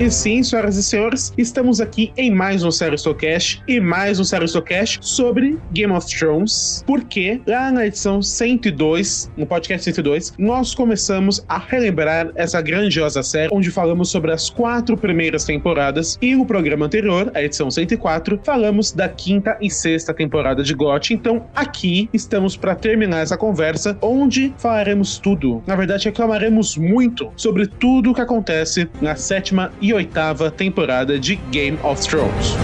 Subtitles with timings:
[0.00, 4.24] E sim, senhoras e senhores, estamos aqui em mais um Série Stocast e mais um
[4.24, 10.74] Série Stocast sobre Game of Thrones, porque lá na edição 102, no podcast 102, nós
[10.74, 16.46] começamos a relembrar essa grandiosa série, onde falamos sobre as quatro primeiras temporadas e no
[16.46, 21.12] programa anterior, a edição 104, falamos da quinta e sexta temporada de GOT.
[21.12, 25.62] Então, aqui estamos para terminar essa conversa, onde falaremos tudo.
[25.66, 31.36] Na verdade, reclamaremos muito sobre tudo o que acontece na sétima e oitava temporada de
[31.36, 32.54] Game of Thrones.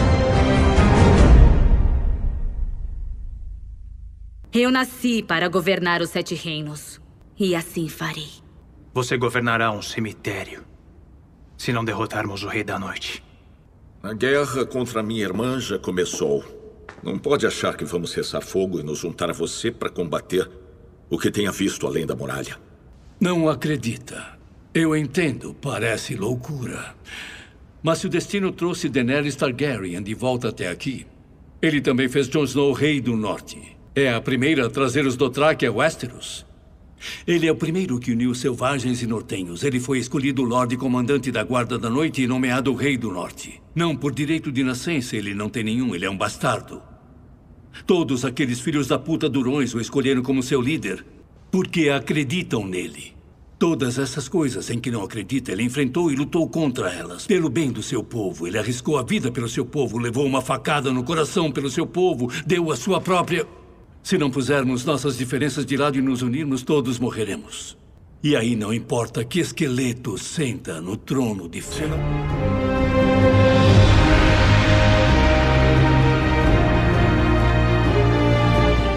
[4.52, 7.00] Eu nasci para governar os Sete Reinos.
[7.38, 8.30] E assim farei.
[8.94, 10.64] Você governará um cemitério.
[11.58, 13.22] Se não derrotarmos o Rei da Noite.
[14.02, 16.42] A guerra contra minha irmã já começou.
[17.02, 20.50] Não pode achar que vamos cessar fogo e nos juntar a você para combater
[21.10, 22.56] o que tenha visto além da muralha.
[23.20, 24.35] Não acredita.
[24.78, 26.94] Eu entendo, parece loucura.
[27.82, 31.06] Mas se o destino trouxe Daenerys Targaryen de volta até aqui,
[31.62, 33.56] ele também fez Jon Snow rei do norte.
[33.94, 36.44] É a primeira a trazer os Dothraki a Westeros.
[37.26, 39.64] Ele é o primeiro que uniu selvagens e nortenhos.
[39.64, 43.62] Ele foi escolhido Lorde Comandante da Guarda da Noite e nomeado Rei do Norte.
[43.74, 46.82] Não por direito de nascença, ele não tem nenhum, ele é um bastardo.
[47.86, 51.02] Todos aqueles filhos da puta durões o escolheram como seu líder
[51.50, 53.15] porque acreditam nele.
[53.58, 57.26] Todas essas coisas em que não acredita, ele enfrentou e lutou contra elas.
[57.26, 58.46] Pelo bem do seu povo.
[58.46, 62.30] Ele arriscou a vida pelo seu povo, levou uma facada no coração pelo seu povo,
[62.46, 63.46] deu a sua própria.
[64.02, 67.78] Se não pusermos nossas diferenças de lado e nos unirmos, todos morreremos.
[68.22, 71.96] E aí não importa que esqueleto senta no trono de ferro.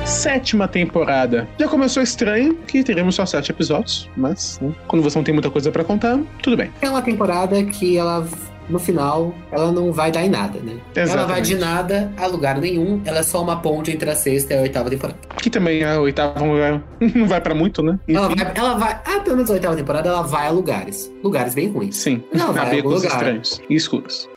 [0.10, 1.48] Sétima temporada.
[1.60, 5.50] Já começou estranho que teremos só sete episódios, mas né, quando você não tem muita
[5.50, 6.72] coisa para contar, tudo bem.
[6.82, 8.28] É uma temporada que ela
[8.68, 10.74] no final, ela não vai dar em nada, né?
[10.96, 11.12] Exatamente.
[11.18, 14.54] Ela vai de nada a lugar nenhum, ela é só uma ponte entre a sexta
[14.54, 15.18] e a oitava temporada.
[15.38, 16.84] Que também a oitava não vai,
[17.16, 17.98] não vai pra muito, né?
[18.08, 21.12] Ela vai, ela vai, ah, pelo menos a oitava temporada, ela vai a lugares.
[21.24, 21.98] Lugares bem ruins.
[21.98, 23.12] Sim, Não, vai a algum becos lugar.
[23.12, 24.30] estranhos e escuros.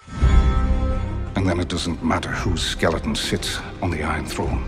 [1.37, 4.63] And then it doesn't matter whose skeleton sits on the Iron Throne.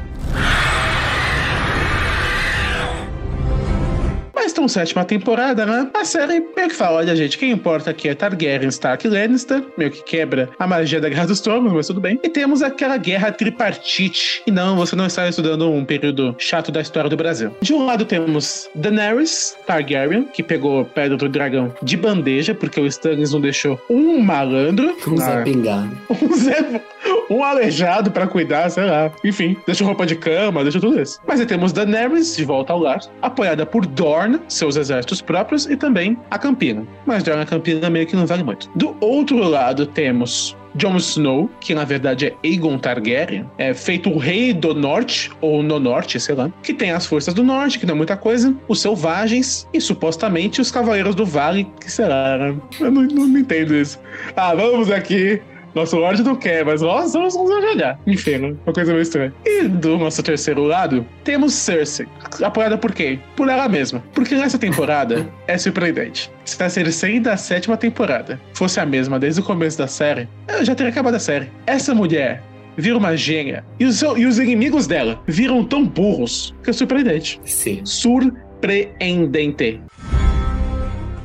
[4.55, 5.91] Estamos sétima temporada, né?
[5.93, 9.65] A série meio que fala, olha gente, quem importa aqui é Targaryen, Stark e Lannister,
[9.77, 12.21] meio que quebra a magia da Guerra dos Tronos, mas tudo bem.
[12.23, 14.45] E temos aquela guerra tripartite.
[14.47, 17.51] E não, você não está estudando um período chato da história do Brasil.
[17.61, 22.87] De um lado temos Daenerys Targaryen, que pegou Pedra do Dragão de bandeja, porque o
[22.87, 24.97] Stannis não deixou um malandro.
[25.09, 25.99] Um Zé na- Pingado.
[26.23, 26.81] um Zé,
[27.29, 29.11] um aleijado pra cuidar, sei lá.
[29.25, 31.19] Enfim, deixa roupa de cama, deixa tudo isso.
[31.27, 35.77] Mas aí temos Daenerys de volta ao lar, apoiada por Dorne, seus exércitos próprios, e
[35.77, 36.85] também a Campina.
[37.07, 38.69] Mas Dorne e a Campina meio que não vale muito.
[38.75, 44.19] Do outro lado temos Jon Snow, que na verdade é Aegon Targaryen, é feito o
[44.19, 47.87] rei do norte, ou no norte, sei lá, que tem as forças do norte, que
[47.87, 52.57] não é muita coisa, os selvagens e supostamente os cavaleiros do vale, que será, né?
[52.81, 54.01] Eu não- não entendo isso.
[54.35, 55.41] Ah, vamos aqui.
[55.75, 57.99] Nosso Lorde não quer, mas nós vamos vamos olhar.
[58.07, 58.55] Enfim, né?
[58.65, 59.35] uma coisa meio estranha.
[59.45, 62.07] E do nosso terceiro lado, temos Cersei.
[62.43, 63.21] Apoiada por quem?
[63.35, 64.03] Por ela mesma.
[64.15, 66.31] Porque nessa temporada é surpreendente.
[66.45, 70.65] Se a Cersei da sétima temporada fosse a mesma desde o começo da série, eu
[70.65, 71.51] já teria acabado a série.
[71.67, 72.43] Essa mulher
[72.77, 73.65] vira uma gênia.
[73.79, 77.41] E os, e os inimigos dela viram tão burros que é surpreendente.
[77.45, 77.81] Sim.
[77.85, 79.81] Surpreendente.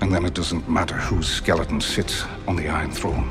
[0.02, 3.30] And then it doesn't matter whose skeleton sits on the Iron Throne.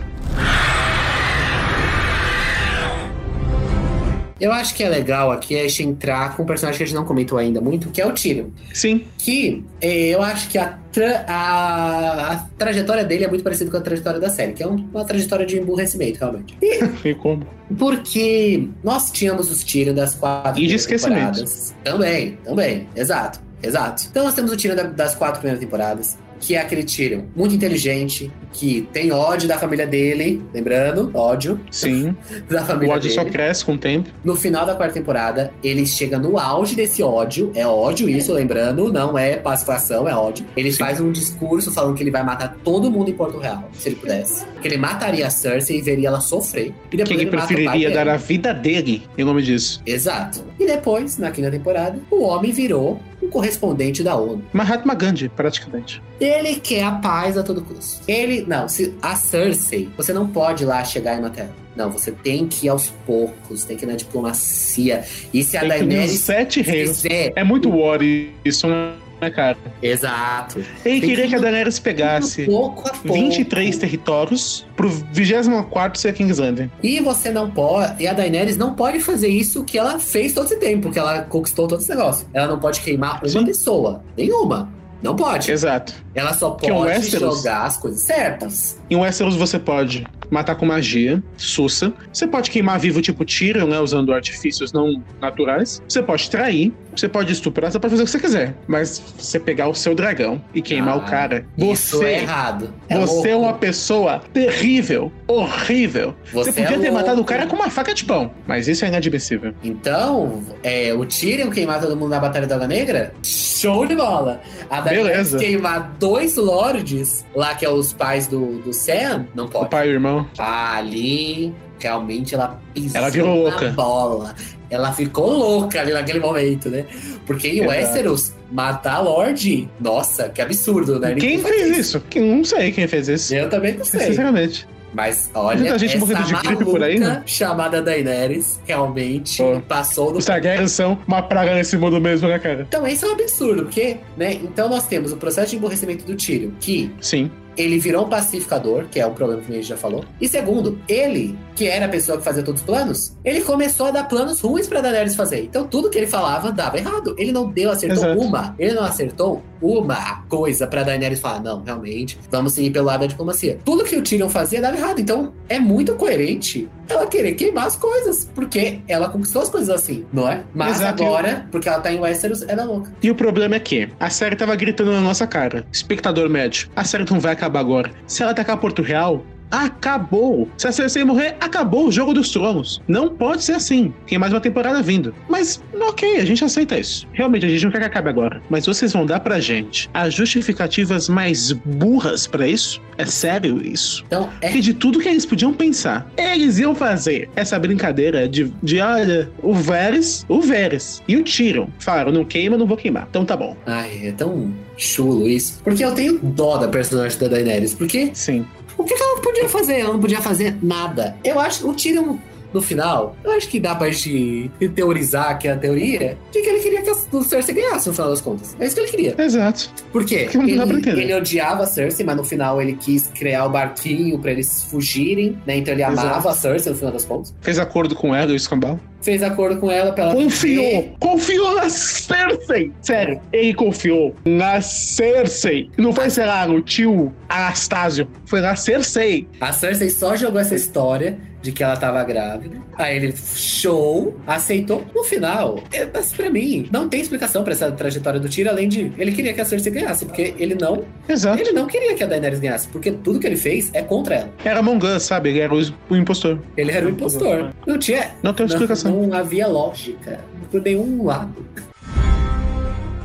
[4.41, 6.95] Eu acho que é legal aqui a gente entrar com um personagem que a gente
[6.95, 8.47] não comentou ainda muito, que é o Tyrion.
[8.73, 13.69] Sim, Que eh, eu acho que a, tra- a- a trajetória dele é muito parecida
[13.71, 16.57] com a trajetória da série, que é um- uma trajetória de emburrecimento, realmente.
[16.63, 17.45] E e como?
[17.77, 21.17] porque nós tínhamos os Tyrion das quatro E de esquecimento.
[21.17, 21.75] temporadas.
[21.85, 22.89] Também, também.
[22.97, 24.05] Exato, exato.
[24.11, 27.55] Então nós temos o Tyrion da- das quatro primeiras temporadas, que é aquele Tyrion muito
[27.55, 32.17] inteligente, que tem ódio da família dele, lembrando, ódio Sim.
[32.49, 33.15] da O família ódio dele.
[33.15, 34.09] só cresce com o tempo.
[34.25, 37.53] No final da quarta temporada, ele chega no auge desse ódio.
[37.55, 40.45] É ódio isso, lembrando, não é pacificação, é ódio.
[40.57, 43.89] Ele faz um discurso falando que ele vai matar todo mundo em Porto Real, se
[43.91, 44.45] ele pudesse.
[44.61, 46.73] Que ele mataria a Cersei e veria ela sofrer.
[46.91, 49.83] E depois Que ele o pai preferiria dar a vida dele em nome disso.
[49.87, 50.43] Exato.
[50.59, 54.45] E depois, na quinta temporada, o homem virou um correspondente da ONU.
[54.53, 56.03] Mahatma Gandhi, praticamente.
[56.21, 58.03] Ele quer a paz a todo custo.
[58.07, 61.55] Ele, não, se a Cersei, você não pode ir lá chegar e matar ela.
[61.77, 65.05] Não, você tem que ir aos poucos, tem que ir na diplomacia.
[65.33, 67.03] E se a Tem os Daenerys sete reinos.
[67.03, 68.01] quiser É muito war
[68.45, 68.95] isso, né?
[69.21, 69.57] Né, cara?
[69.83, 70.59] Exato.
[70.85, 73.13] Ele Tem queria que que a Daenerys pegasse Pouco a pouco.
[73.13, 76.71] 23 territórios pro 24 ser King's Landing.
[76.83, 78.03] E você não pode.
[78.03, 81.23] E a Daenerys não pode fazer isso que ela fez todo esse tempo, que ela
[81.23, 82.27] conquistou todo esse negócio.
[82.33, 83.45] Ela não pode queimar uma Sim.
[83.45, 84.03] pessoa.
[84.17, 84.73] Nenhuma.
[85.03, 85.51] Não pode.
[85.51, 85.95] Exato.
[86.15, 88.78] Ela só pode jogar as coisas certas.
[88.91, 91.93] Em Westeros você pode matar com magia, sussa.
[92.13, 93.81] Você pode queimar vivo tipo Tyrion, né?
[93.81, 95.83] Usando artifícios não naturais.
[95.89, 96.73] Você pode trair.
[96.95, 97.71] Você pode estuprar.
[97.71, 98.55] Você pode fazer o que você quiser.
[98.67, 101.47] Mas você pegar o seu dragão e queimar Ah, o cara.
[101.57, 102.23] Isso é Você.
[102.23, 102.75] errado.
[102.89, 103.47] É você é louco.
[103.51, 106.15] uma pessoa terrível, horrível.
[106.33, 106.95] Você, Você é podia ter louco.
[107.05, 109.55] matado o cara com uma faca de pão, mas isso é inadmissível.
[109.63, 114.41] Então, é, o Tyrion queimar todo mundo na Batalha da Água Negra, show de bola.
[114.69, 115.39] A Beleza.
[115.39, 119.71] queimar dois lords, lá que é os pais do, do Sam, não O pode.
[119.71, 120.27] pai e o irmão.
[120.39, 123.69] Ali, realmente ela pisou Ela virou na louca.
[123.71, 124.35] bola.
[124.71, 126.85] Ela ficou louca ali naquele momento, né?
[127.27, 127.71] Porque em Exato.
[127.71, 131.15] Westeros, matar Lorde, nossa, que absurdo, né?
[131.15, 132.01] Quem Ninguém fez isso?
[132.09, 133.35] Que- Não sei quem fez isso.
[133.35, 134.01] Eu também não sei.
[134.01, 134.67] Sinceramente.
[134.93, 137.23] Mas olha, Muita gente essa de gripe por aí, né?
[137.27, 139.61] chamada Daenerys realmente Pô.
[139.69, 142.65] passou do Os Targaryens são uma praga nesse mundo mesmo, né, cara?
[142.67, 144.33] Então, esse é um absurdo, porque, né?
[144.33, 147.31] Então, nós temos o processo de emborrecimento do Tyrion, que Sim.
[147.59, 150.05] Ele virou um pacificador, que é um problema que a gente já falou.
[150.21, 153.91] E segundo, ele, que era a pessoa que fazia todos os planos, ele começou a
[153.91, 155.43] dar planos ruins pra Daenerys fazer.
[155.43, 157.17] Então, tudo que ele falava dava errado.
[157.19, 158.21] Ele não deu, acertou Exato.
[158.21, 158.55] uma.
[158.59, 163.07] Ele não acertou uma coisa pra Daenerys falar, não, realmente, vamos seguir pelo lado da
[163.07, 163.59] diplomacia.
[163.65, 165.01] Tudo que o Tyrion fazia dava errado.
[165.01, 170.07] Então, é muito coerente ela querer queimar as coisas, porque ela conquistou as coisas assim,
[170.13, 170.43] não é?
[170.55, 171.03] Mas Exato.
[171.03, 172.93] agora, porque ela tá em Westeros, ela é louca.
[173.03, 175.67] E o problema é que a série tava gritando na nossa cara.
[175.73, 177.91] Espectador médio, a série não vai acabar agora.
[178.07, 180.49] Se ela atacar Porto Real, acabou.
[180.57, 182.81] Se a Cersei morrer, acabou o jogo dos tronos.
[182.87, 183.93] Não pode ser assim.
[184.07, 185.15] Tem mais uma temporada vindo.
[185.29, 187.07] Mas, ok, a gente aceita isso.
[187.13, 188.43] Realmente, a gente não quer que acabe agora.
[188.49, 192.81] Mas vocês vão dar pra gente as justificativas mais burras pra isso?
[192.97, 194.05] É sério isso?
[194.07, 198.53] Então, é Porque de tudo que eles podiam pensar, eles iam fazer essa brincadeira de,
[198.63, 203.07] de olha, o Varys, o Varys e o Tyrion falaram, não queima, não vou queimar.
[203.09, 203.57] Então tá bom.
[203.67, 205.61] Ai, é tão chulo isso.
[205.63, 207.75] Porque eu tenho dó da personagem da Daenerys.
[207.75, 208.45] Porque Sim.
[208.79, 209.81] O que que ela podia fazer?
[209.81, 211.17] Ela não podia fazer nada.
[211.25, 212.17] Eu acho que o Tyrion,
[212.53, 216.49] no final, eu acho que dá pra gente teorizar que é a teoria de que
[216.49, 218.57] ele queria que a o Cersei ganhasse, no final das contas.
[218.59, 219.15] É isso que ele queria.
[219.19, 219.71] Exato.
[219.93, 220.27] Por quê?
[220.27, 223.47] Que não dá pra Ele, ele odiava a Cersei, mas no final ele quis criar
[223.47, 225.57] o barquinho pra eles fugirem, né?
[225.57, 226.01] Então ele Exato.
[226.07, 227.35] amava a Cersei, no final das contas.
[227.41, 228.79] Fez acordo com ela e o escambau.
[229.01, 230.65] Fez acordo com ela pra ela Confiou!
[230.65, 230.93] viver.
[230.99, 232.73] Confiou na Cersei!
[232.83, 235.71] Sério, ele confiou na Cersei.
[235.77, 238.09] Não foi, sei lá, no tio Anastásio.
[238.27, 239.29] Foi na Cersei.
[239.41, 241.19] A Cersei só jogou essa história
[241.49, 242.59] de que ela tava grávida.
[242.77, 244.85] Aí ele, show, aceitou.
[244.95, 248.69] No final, é, mas pra mim, não tem explicação pra essa trajetória do Tyrion, além
[248.69, 251.41] de ele queria que a Cersei ganhasse, porque ele não, Exato.
[251.41, 254.31] ele não queria que a Daenerys ganhasse, porque tudo que ele fez é contra ela.
[254.45, 255.31] Era Among Us, sabe?
[255.31, 256.39] Ele era o, o impostor.
[256.55, 257.51] Ele era o impostor.
[257.67, 258.93] Não tinha, Não tem explicação.
[258.93, 260.21] não, não havia lógica
[260.51, 261.47] por nenhum lado.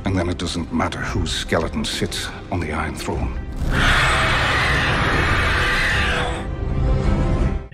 [0.06, 3.32] And then it doesn't matter whose skeleton sits on the Iron Throne.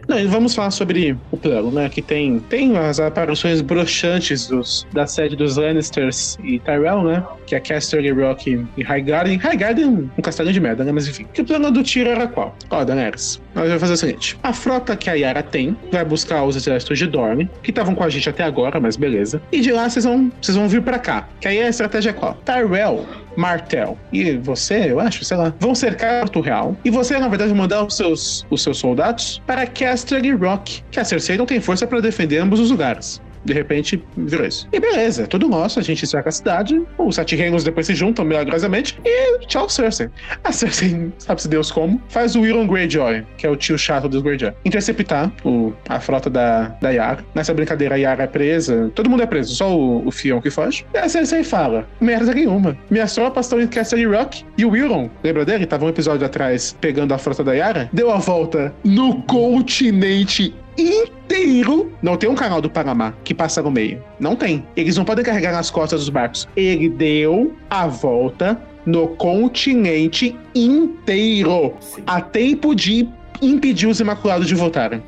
[0.10, 1.88] Não, e vamos falar sobre o plano, né?
[1.88, 7.24] Que tem, tem as aparições broxantes dos, da sede dos Lannisters e Tyrell, né?
[7.46, 9.38] Que é Casterly Rock e Highgarden.
[9.38, 10.92] Highgarden, um castelo de merda, né?
[10.92, 11.28] Mas enfim.
[11.32, 12.56] Que o plano do Tyrion era qual?
[12.72, 14.39] Ó, Daenerys, nós vamos fazer o seguinte.
[14.42, 18.04] A frota que a Yara tem vai buscar os exércitos de Dorne, que estavam com
[18.04, 19.39] a gente até agora, mas beleza.
[19.51, 21.30] E de lá vocês vão, vocês vão vir pra cá.
[21.39, 22.34] Que aí a estratégia é qual?
[22.44, 23.06] Tyrell
[23.39, 26.75] Martel e você, eu acho, sei lá, vão cercar Porto Real.
[26.84, 31.05] E você, na verdade, mandar os seus, os seus soldados para Casterly Rock, que a
[31.05, 33.22] Cersei não tem força para defender ambos os lugares.
[33.43, 34.67] De repente, virou isso.
[34.72, 38.25] E beleza, tudo nosso, a gente cerca a cidade, os sete reinos depois se juntam
[38.25, 40.10] milagrosamente e tchau, Cersei.
[40.43, 44.22] A Cersei, sabe-se Deus como, faz o Euron Greyjoy, que é o tio chato dos
[44.22, 47.24] Greyjoy, interceptar o, a frota da, da Yara.
[47.34, 50.50] Nessa brincadeira, a Yara é presa, todo mundo é preso, só o, o Fion que
[50.50, 50.86] foge.
[50.93, 55.10] E a Cersei fala, merda nenhuma, minhas tropas estão em Castle Rock e o Euron,
[55.24, 55.65] lembra dele?
[55.65, 61.91] Tava um episódio atrás pegando a frota da Yara, deu a volta no continente inteiro.
[62.01, 64.03] Não tem um canal do Panamá que passa no meio.
[64.19, 64.65] Não tem.
[64.75, 66.48] Eles não podem carregar nas costas dos barcos.
[66.55, 71.74] Ele deu a volta no continente inteiro.
[71.79, 72.03] Sim.
[72.07, 73.07] A tempo de
[73.41, 75.01] impedir os Imaculados de voltarem.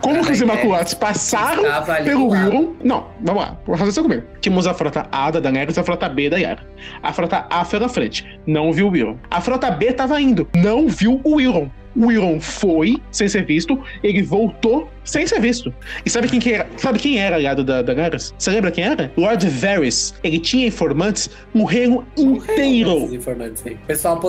[0.00, 1.62] Como que os Imaculados passaram
[2.04, 2.34] pelo.
[2.34, 2.74] Euron.
[2.82, 3.58] Não, vamos lá.
[3.66, 4.22] Vou fazer isso comigo.
[4.40, 6.62] Tínhamos a frota A da Daenerys e a frota B da Yara.
[7.02, 8.26] A frota A foi na frente.
[8.46, 9.18] Não viu o Euron.
[9.30, 10.48] A frota B tava indo.
[10.54, 11.70] Não viu o Euron.
[11.96, 15.72] O Euron foi sem ser visto, ele voltou sem ser visto.
[16.04, 16.66] E sabe quem que era?
[16.76, 18.34] Sabe quem era aliado da Daenerys?
[18.38, 19.12] Você lembra quem era?
[19.16, 20.14] Lord Varys.
[20.24, 23.04] Ele tinha informantes no reino inteiro.
[23.04, 23.14] O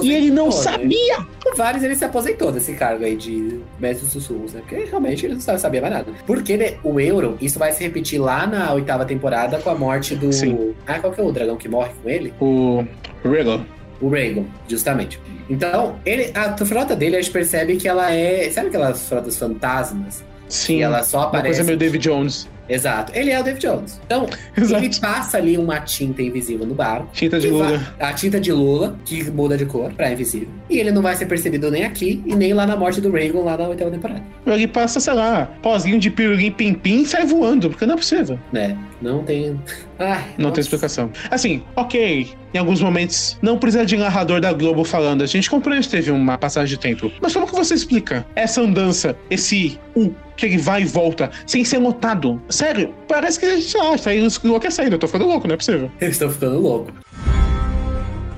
[0.06, 0.52] E ele não né?
[0.52, 1.26] sabia.
[1.56, 4.62] Vários ele se aposentou desse cargo aí de mestre dos sussurros, né?
[4.62, 6.12] Porque realmente ele não sabia mais nada.
[6.28, 10.16] Porque né, o Euron, isso vai se repetir lá na oitava temporada com a morte
[10.16, 10.32] do.
[10.32, 10.74] Sim.
[10.86, 12.34] Ah, qual que é o dragão que morre com ele?
[12.40, 12.86] O
[13.24, 13.62] Rhaegal.
[14.02, 15.20] O Rhaegon, justamente.
[15.50, 18.50] Então, ele, a frota dele, a gente percebe que ela é.
[18.52, 20.24] Sabe aquelas frotas fantasmas?
[20.48, 20.78] Sim.
[20.78, 21.48] Que ela só Uma aparece.
[21.50, 22.48] coisa meio David Jones.
[22.68, 23.12] Exato.
[23.16, 24.02] Ele é o David Jones.
[24.06, 24.84] Então, Exato.
[24.84, 27.08] ele passa ali uma tinta invisível no barco.
[27.14, 27.78] Tinta de Lula.
[27.78, 30.48] vai- a tinta de Lula, que muda de cor pra invisível.
[30.68, 33.44] E ele não vai ser percebido nem aqui e nem lá na morte do Rhaegon,
[33.44, 34.24] lá na oitava temporada.
[34.48, 38.40] Ele passa, sei lá, pozinho de pirulim pim-pim e sai voando, porque não é possível.
[38.52, 38.75] Né?
[39.02, 39.60] Não tem.
[40.00, 40.56] Ai, Não nossa.
[40.56, 41.12] tem explicação.
[41.30, 45.88] Assim, ok, em alguns momentos não precisa de narrador da Globo falando, a gente compreende
[45.88, 47.12] que teve uma passagem de tempo.
[47.22, 51.64] Mas como que você explica essa andança, esse U que ele vai e volta, sem
[51.64, 52.42] ser notado?
[52.50, 55.58] Sério, parece que a gente, ah, tá aí enlouquecendo, eu tô ficando louco, não é
[55.58, 55.92] possível.
[56.02, 56.94] Eles estão ficando loucos.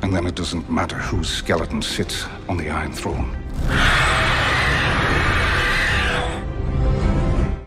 [0.04, 3.28] And then it doesn't matter whose skeleton sits on the Iron Throne.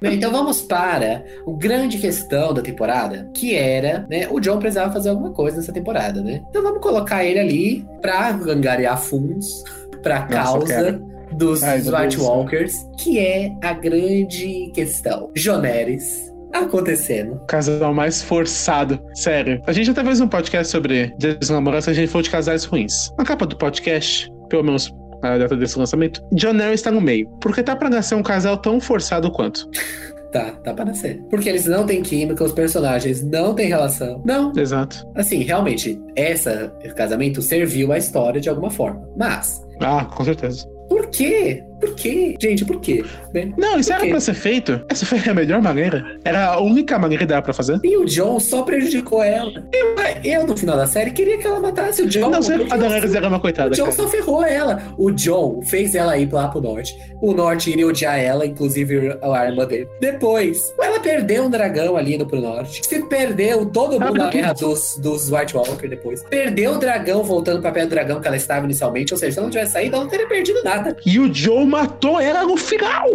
[0.01, 4.93] Bem, Então vamos para o grande questão da temporada, que era, né, o John precisava
[4.93, 6.43] fazer alguma coisa nessa temporada, né?
[6.49, 9.63] Então vamos colocar ele ali pra angariar fundos
[10.03, 10.99] pra causa quero.
[11.33, 12.19] dos Ai, White.
[12.19, 15.31] Walkers, que é a grande questão.
[15.35, 17.35] Joneres acontecendo.
[17.35, 18.99] O casal mais forçado.
[19.15, 19.63] Sério.
[19.67, 23.13] A gente até fez um podcast sobre desnamorança, a gente falou de casais ruins.
[23.17, 27.29] Na capa do podcast, pelo menos na data desse lançamento, John Harris tá no meio.
[27.41, 29.69] Porque tá pra nascer um casal tão forçado quanto.
[30.31, 31.21] Tá, tá para nascer.
[31.29, 34.23] Porque eles não têm química, os personagens não têm relação.
[34.25, 35.05] Não, Exato.
[35.17, 39.03] assim, realmente, essa, esse casamento serviu à história de alguma forma.
[39.17, 40.65] Mas, Ah, com certeza.
[40.89, 41.65] por quê?
[41.81, 42.37] Por quê?
[42.41, 43.05] Gente, por quê?
[43.35, 43.53] Né?
[43.57, 44.11] Não, isso Por era quê?
[44.11, 44.81] pra ser feito.
[44.89, 46.05] Essa foi a melhor maneira.
[46.25, 47.81] Era a única maneira que dava pra fazer.
[47.83, 49.51] E o John só prejudicou ela.
[49.73, 49.95] Eu,
[50.25, 52.31] eu, no final da série, queria que ela matasse o John.
[52.31, 53.97] Não, porque a Daenerys era uma O coitada, John cara.
[53.97, 54.83] só ferrou ela.
[54.99, 56.97] O John fez ela ir lá pro norte.
[57.23, 59.89] O norte iria odiar ela, inclusive a arma dele.
[60.01, 62.85] Depois, ela perdeu um dragão ali indo pro norte.
[62.87, 66.23] Se perdeu todo mundo na guerra dos, dos White Walker depois.
[66.25, 69.13] Perdeu o dragão voltando pra pé do dragão que ela estava inicialmente.
[69.15, 70.97] Ou seja, se ela não tivesse saído, ela não teria perdido nada.
[71.07, 73.09] E o Joe matou ela no final.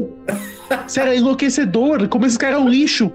[0.87, 2.07] Sério, é enlouquecedor.
[2.07, 3.11] Como esse cara é um lixo.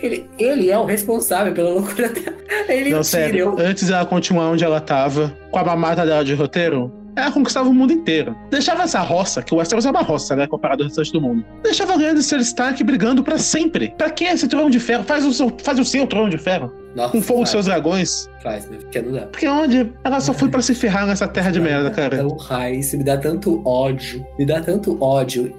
[0.00, 2.36] Ele, ele é o responsável pela loucura dela.
[2.68, 3.56] Ele Não, sério.
[3.58, 7.74] Antes dela continuar onde ela tava, com a mamata dela de roteiro, ela conquistava o
[7.74, 8.36] mundo inteiro.
[8.50, 10.46] Deixava essa roça, que o Westeros é uma roça, né?
[10.46, 11.44] Comparado ao restante do mundo.
[11.62, 13.94] Deixava Lannister Stark brigando pra sempre.
[13.96, 15.04] Pra que esse trono de ferro?
[15.04, 16.72] Faz o seu, faz o seu trono de ferro.
[16.94, 18.28] Nossa, Com fogo faz, seus dragões.
[18.42, 18.78] faz, né?
[18.80, 19.22] Porque não dá.
[19.26, 19.92] Porque onde?
[20.04, 22.16] Ela só foi pra se ferrar nessa terra de merda, cara.
[22.18, 24.24] Tão raiz, isso me dá tanto ódio.
[24.38, 25.54] Me dá tanto ódio.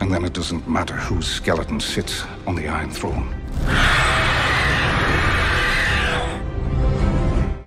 [0.00, 3.26] And then it doesn't matter whose skeleton sits on the Iron Throne.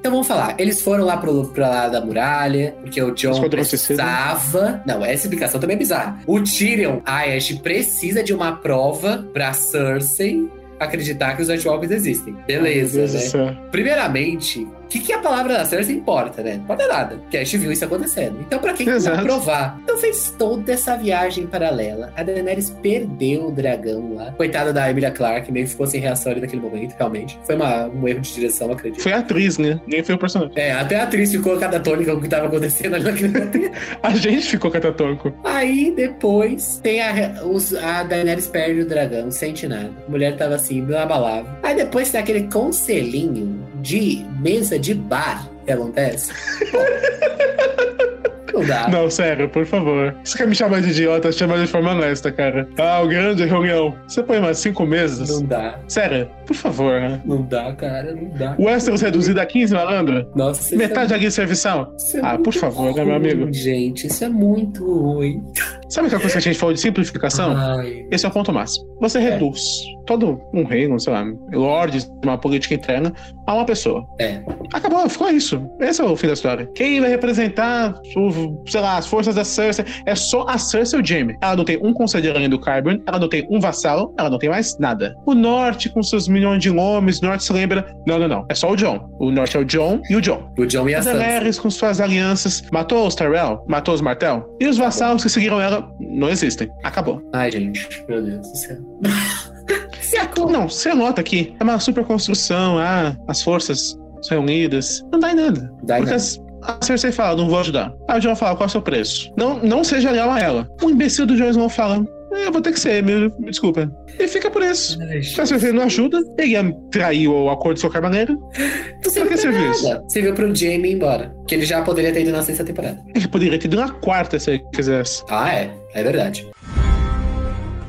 [0.08, 4.82] Então vamos falar, eles foram lá pro, pra lá da muralha, porque o John precisava.
[4.86, 6.18] Não, essa explicação também é bizarra.
[6.26, 10.50] O Tyrion, a Ash precisa de uma prova pra Cersei
[10.80, 12.38] acreditar que os White Walkers existem.
[12.48, 13.58] Beleza, do né?
[13.70, 16.54] Primeiramente, o que, que a palavra da Cersei importa, né?
[16.56, 17.18] Não importa nada.
[17.18, 18.40] Porque a gente viu isso acontecendo.
[18.40, 19.22] Então, pra que que Exato.
[19.24, 19.78] provar?
[19.84, 22.14] Então fez toda essa viagem paralela.
[22.16, 24.32] A Daenerys perdeu o dragão lá.
[24.32, 27.38] Coitada da Emilia Clarke, meio que ficou sem reação ali naquele momento, realmente.
[27.46, 29.02] Foi uma- um erro de direção, acredito.
[29.02, 29.80] Foi a atriz, né?
[29.86, 30.54] Nem foi o personagem.
[30.56, 33.58] É, até a atriz ficou catatônica com o que tava acontecendo ali naquele momento.
[34.02, 35.34] A gente ficou catatônico.
[35.44, 39.92] Aí depois tem a, os, a Daenerys perde o dragão, sente nada.
[40.08, 41.52] A mulher tava assim, inabalável.
[41.62, 46.32] Aí depois tem aquele conselhinho de mesa de bar que acontece.
[48.54, 48.88] Não dá.
[48.90, 50.16] Não, sério, por favor.
[50.24, 51.32] Você quer me chamar de idiota?
[51.32, 52.68] Chama de forma honesta, cara.
[52.78, 53.94] Ah, o grande reunião.
[54.08, 55.30] Você põe mais cinco meses?
[55.30, 55.80] Não dá.
[55.88, 57.22] Sério, por favor, né?
[57.26, 58.56] Não dá, cara, não dá.
[58.58, 60.30] O Westeros reduzido a 15, malandro?
[60.36, 61.94] Nossa, isso Metade é, da guia de serviçal?
[61.98, 63.54] isso é Ah, por favor, né, meu ruim, amigo?
[63.54, 65.44] Gente, isso é muito ruim.
[65.90, 67.54] Sabe aquela coisa que a gente falou de simplificação?
[67.56, 68.86] Ai, Esse é o ponto máximo.
[69.00, 69.22] Você É.
[69.22, 69.62] reduz
[70.06, 73.14] todo um reino, sei lá, lordes, uma política interna,
[73.46, 74.06] a uma pessoa.
[74.20, 74.42] É.
[74.74, 75.62] Acabou, ficou isso.
[75.82, 76.70] Esse é o fim da história.
[76.76, 78.30] Quem vai representar, o,
[78.66, 79.86] sei lá, as forças da Cersei?
[80.06, 81.38] É só a Cersei e o Jaime.
[81.42, 84.40] Ela não tem um conselheiro além do Qyburn, ela não tem um vassalo, ela não
[84.40, 85.16] tem mais nada.
[85.26, 87.86] O Norte, com seus milhões de nomes, o Norte se lembra.
[88.06, 88.46] Não, não, não.
[88.50, 89.10] É só o John.
[89.20, 90.52] O Norte é o John e o John.
[90.58, 91.02] O John e a.
[91.02, 94.48] Daenerys com suas alianças matou os Tyrell, matou os Martel.
[94.60, 96.70] E os vassalos que seguiram ela não existem.
[96.84, 97.22] Acabou.
[97.34, 98.78] Ai, gente, meu Deus do céu.
[100.02, 100.18] Se.
[100.50, 101.54] Não, você nota aqui.
[101.60, 102.78] É uma super construção.
[102.80, 105.04] Ah, as forças são reunidas.
[105.12, 105.74] Não dá em nada.
[105.84, 106.16] Dá em nada.
[106.16, 107.94] as, a Cersei fala, não vou ajudar.
[108.10, 109.32] Aí o Jon fala, qual é o seu preço?
[109.38, 110.68] Não, não seja leal a ela.
[110.82, 113.90] O imbecil do Jon Snow fala, "É, eu vou ter que ser, me, me desculpa.
[114.20, 114.98] E fica por isso.
[115.24, 118.34] Se a Cersei não ajuda, ele ia trair o acordo de qualquer maneira.
[118.34, 120.02] Não Pra que serviço?
[120.10, 121.34] Serviu pro Jaime ir embora.
[121.48, 123.00] Que ele já poderia ter ido na sexta temporada.
[123.16, 125.24] Ele poderia ter ido na quarta se ele quisesse.
[125.30, 125.72] Ah, é.
[125.94, 126.46] É verdade.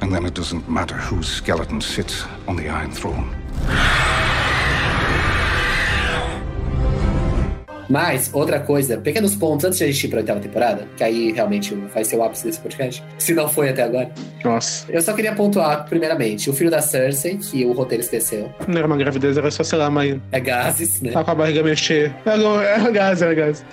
[0.00, 3.26] And then it doesn't matter whose skeleton sits on the Iron Throne.
[7.88, 11.32] Mas, outra coisa, pequenos pontos antes de a gente ir pra oitava temporada, que aí
[11.32, 14.10] realmente vai ser o ápice desse podcast, se não foi até agora.
[14.44, 18.52] Nossa, Eu só queria pontuar, primeiramente, o filho da Cersei, que o roteiro esqueceu.
[18.66, 21.12] não era uma gravidez, era só, sei lá, mas É gases, né?
[21.12, 22.12] tá com a barriga mexer.
[22.24, 23.64] Era, era gás, era gás.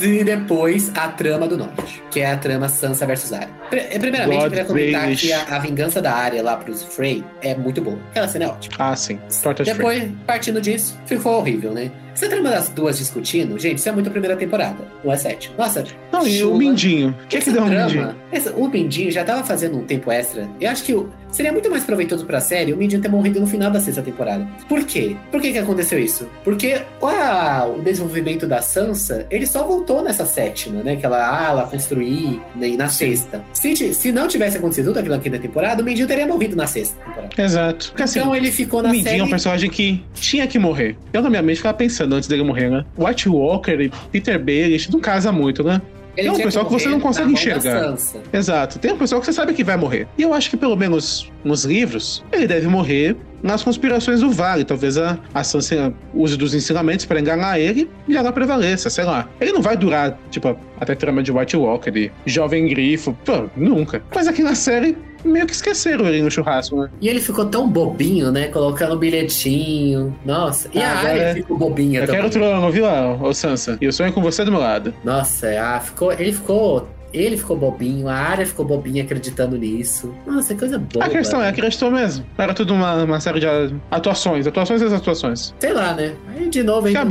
[0.00, 3.48] E depois, a trama do norte, que é a trama Sansa versus Arya.
[3.70, 7.24] Pri- Primeiramente, eu God queria comentar que a, a vingança da Arya lá pros Frey
[7.42, 7.98] é muito boa.
[8.10, 8.74] Aquela cena é ótima.
[8.78, 9.18] Ah, sim.
[9.64, 11.90] Depois, partindo disso, ficou horrível, né?
[12.16, 15.52] Essa trama das duas discutindo, gente, isso é muito a primeira temporada, não é sete.
[15.58, 16.56] Nossa, Não, e o.
[16.56, 17.10] Mindinho?
[17.24, 18.14] O que é que deu um Mindinho?
[18.32, 20.48] essa- o Mindinho já tava fazendo um tempo extra.
[20.58, 23.46] Eu acho que o- seria muito mais proveitoso pra série o Mindinho ter morrido no
[23.46, 24.46] final da sexta temporada.
[24.68, 25.16] Por quê?
[25.30, 26.26] Por que que aconteceu isso?
[26.42, 30.96] Porque o desenvolvimento da Sansa, ele só voltou nessa sétima, né?
[30.96, 33.44] Que ela, ah, ela construir né, na sexta.
[33.52, 36.66] Se, se não tivesse acontecido tudo aquilo na quinta temporada, o Mindinho teria morrido na
[36.66, 37.42] sexta temporada.
[37.42, 37.88] Exato.
[37.88, 40.96] Porque assim, então ele ficou o na Mindinho é um personagem que tinha que morrer.
[41.12, 42.84] Eu, na minha mente, ficava pensando antes dele morrer, né?
[42.96, 45.82] White Walker e Peter Baelish não casa muito, né?
[46.16, 47.94] Ele tem um pessoal que você morrer não consegue enxergar.
[48.32, 48.78] Exato.
[48.78, 50.08] Tem um pessoal que você sabe que vai morrer.
[50.16, 54.64] E eu acho que, pelo menos nos livros, ele deve morrer nas conspirações do Vale.
[54.64, 59.28] Talvez a, a Sansa use dos ensinamentos para enganar ele e ela prevaleça, sei lá.
[59.40, 63.16] Ele não vai durar, tipo, até trama de White Walker e Jovem Grifo.
[63.24, 64.02] Pô, nunca.
[64.14, 66.90] Mas aqui na série, meio que esqueceram ele no churrasco, né?
[67.00, 68.48] E ele ficou tão bobinho, né?
[68.48, 70.16] Colocando bilhetinho.
[70.24, 70.68] Nossa.
[70.72, 72.20] E Ah, a Arya é- ficou bobinha Eu também.
[72.22, 72.84] quero trono, viu,
[73.20, 73.76] ô Sansa?
[73.80, 74.94] E eu sonho com você do meu lado.
[75.04, 76.88] Nossa, ah, ficou, ele ficou.
[77.12, 80.14] Ele ficou bobinho, a área ficou bobinha acreditando nisso.
[80.26, 81.04] Nossa, que coisa boa.
[81.04, 82.26] a questão é, acreditou mesmo.
[82.36, 83.46] Era tudo uma, uma série de
[83.90, 85.54] atuações, atuações e atuações.
[85.58, 86.12] Sei lá, né?
[86.36, 87.04] Aí de novo Fica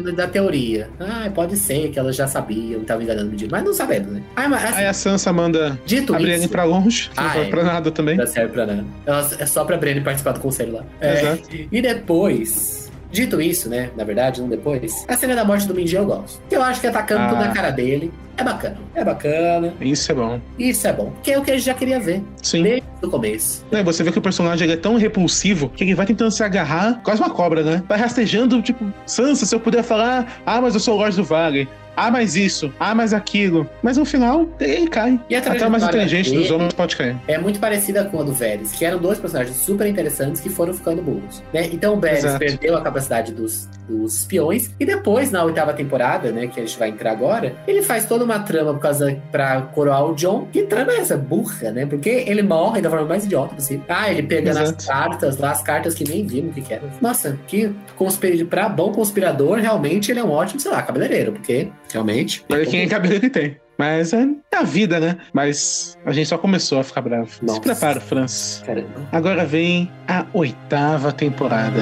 [0.00, 0.88] no- da teoria.
[0.98, 4.22] Ah, pode ser que elas já sabiam, estavam enganando o mas não sabemos, né?
[4.36, 7.30] Ah, mas assim, Aí a Sansa manda dito a Brienne isso, pra longe, Ah, não
[7.30, 7.50] vai é.
[7.50, 8.16] pra nada também.
[8.16, 8.84] não serve pra nada.
[9.06, 10.84] Ela- É só pra Brienne participar do conselho lá.
[11.00, 11.48] É, Exato.
[11.70, 12.89] E depois.
[13.10, 13.90] Dito isso, né?
[13.96, 15.04] Na verdade, não depois.
[15.08, 16.40] A cena da morte do Minji eu gosto.
[16.50, 17.28] Eu acho que atacando Ah.
[17.28, 18.78] tudo na cara dele é bacana.
[18.94, 19.74] É bacana.
[19.80, 20.40] Isso é bom.
[20.58, 21.12] Isso é bom.
[21.22, 22.22] Que é o que a gente já queria ver.
[22.42, 22.62] Sim.
[22.62, 23.64] Desde o começo.
[23.72, 27.00] É, você vê que o personagem é tão repulsivo que ele vai tentando se agarrar,
[27.02, 27.82] quase uma cobra, né?
[27.88, 31.24] Vai rastejando, tipo, Sansa, se eu puder falar, ah, mas eu sou o Lorde do
[31.24, 31.68] Vale.
[31.96, 32.72] Ah, mais isso.
[32.78, 33.68] Ah, mais aquilo.
[33.82, 35.20] Mas no final, ele cai.
[35.28, 37.16] E a Até mais inteligente dos homens pode cair.
[37.26, 40.72] É muito parecida com a do Varys, que eram dois personagens super interessantes que foram
[40.72, 41.68] ficando burros, né?
[41.72, 42.38] Então o Varys Exato.
[42.38, 46.78] perdeu a capacidade dos, dos espiões e depois na oitava temporada, né, que a gente
[46.78, 50.48] vai entrar agora, ele faz toda uma trama por causa para coroar o John.
[50.52, 51.86] Que trama é essa burra, né?
[51.86, 53.84] Porque ele morre da forma mais idiota possível.
[53.88, 54.86] Ah, ele pega nas Exato.
[54.86, 56.82] cartas lá, as cartas que nem vimos o que que era.
[57.00, 61.68] Nossa, que conspira para bom conspirador, realmente ele é um ótimo, sei lá, cabeleireiro, porque
[61.92, 63.60] realmente Olha quem é cabelo que tem.
[63.78, 65.18] Mas é, é a vida, né?
[65.32, 67.30] Mas a gente só começou a ficar bravo.
[67.40, 67.54] Nossa.
[67.54, 68.62] Se prepara, Franz.
[68.66, 69.08] Caramba.
[69.10, 71.80] Agora vem a oitava temporada.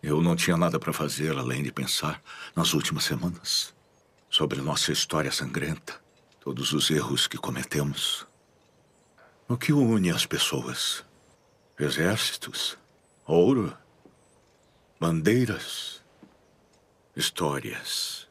[0.00, 2.22] Eu não tinha nada para fazer além de pensar
[2.54, 3.74] nas últimas semanas
[4.30, 5.94] sobre nossa história sangrenta,
[6.38, 8.24] todos os erros que cometemos.
[9.48, 11.04] O que une as pessoas?
[11.78, 12.78] Exércitos,
[13.26, 13.76] ouro,
[15.00, 15.95] bandeiras,
[17.16, 18.28] histórias.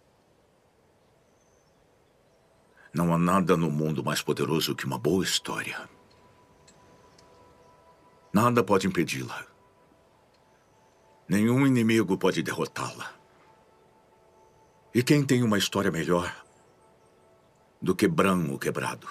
[2.94, 5.90] Não há nada no mundo mais poderoso que uma boa história.
[8.32, 9.44] Nada pode impedi-la.
[11.28, 13.12] Nenhum inimigo pode derrotá-la.
[14.94, 16.32] E quem tem uma história melhor
[17.82, 19.08] do que o Quebrado?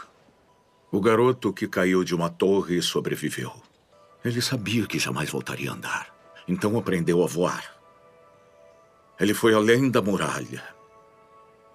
[0.93, 3.53] O garoto que caiu de uma torre e sobreviveu.
[4.25, 6.15] Ele sabia que jamais voltaria a andar.
[6.47, 7.74] Então aprendeu a voar.
[9.19, 10.63] Ele foi além da muralha.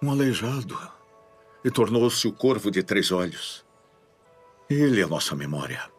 [0.02, 0.78] Um aleijado.
[1.64, 3.66] E tornou-se o corvo de três olhos.
[4.70, 5.90] Ele é a nossa memória.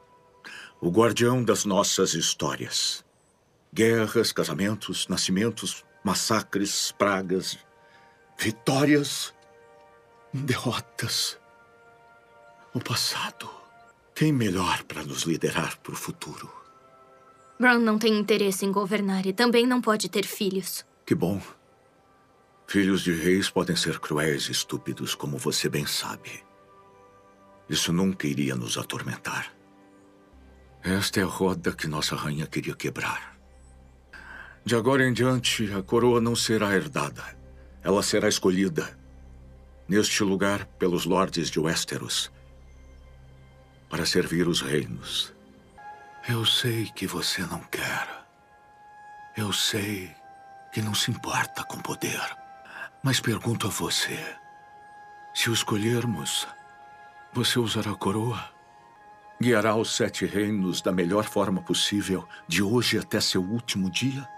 [0.80, 3.04] O guardião das nossas histórias.
[3.72, 7.58] Guerras, casamentos, nascimentos, massacres, pragas,
[8.38, 9.34] vitórias,
[10.32, 11.38] derrotas.
[12.72, 13.50] O passado.
[14.14, 16.50] Quem melhor para nos liderar para o futuro?
[17.58, 20.84] Bran não tem interesse em governar e também não pode ter filhos.
[21.10, 21.42] Que bom.
[22.68, 26.44] Filhos de reis podem ser cruéis e estúpidos, como você bem sabe.
[27.68, 29.52] Isso nunca iria nos atormentar.
[30.80, 33.36] Esta é a roda que nossa rainha queria quebrar.
[34.64, 37.24] De agora em diante, a coroa não será herdada.
[37.82, 38.96] Ela será escolhida
[39.88, 42.30] neste lugar pelos lordes de Westeros
[43.88, 45.34] para servir os reinos.
[46.28, 48.08] Eu sei que você não quer.
[49.36, 50.19] Eu sei
[50.72, 52.20] que não se importa com poder.
[53.02, 54.18] Mas pergunto a você:
[55.34, 56.46] se o escolhermos,
[57.32, 58.42] você usará a coroa?
[59.40, 64.28] Guiará os sete reinos da melhor forma possível, de hoje até seu último dia?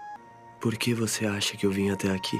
[0.61, 2.39] Por que você acha que eu vim até aqui?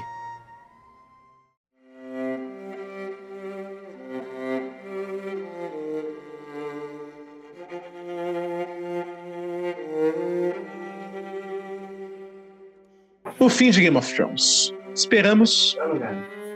[13.44, 14.72] O fim de Game of Thrones.
[14.94, 15.76] Esperamos.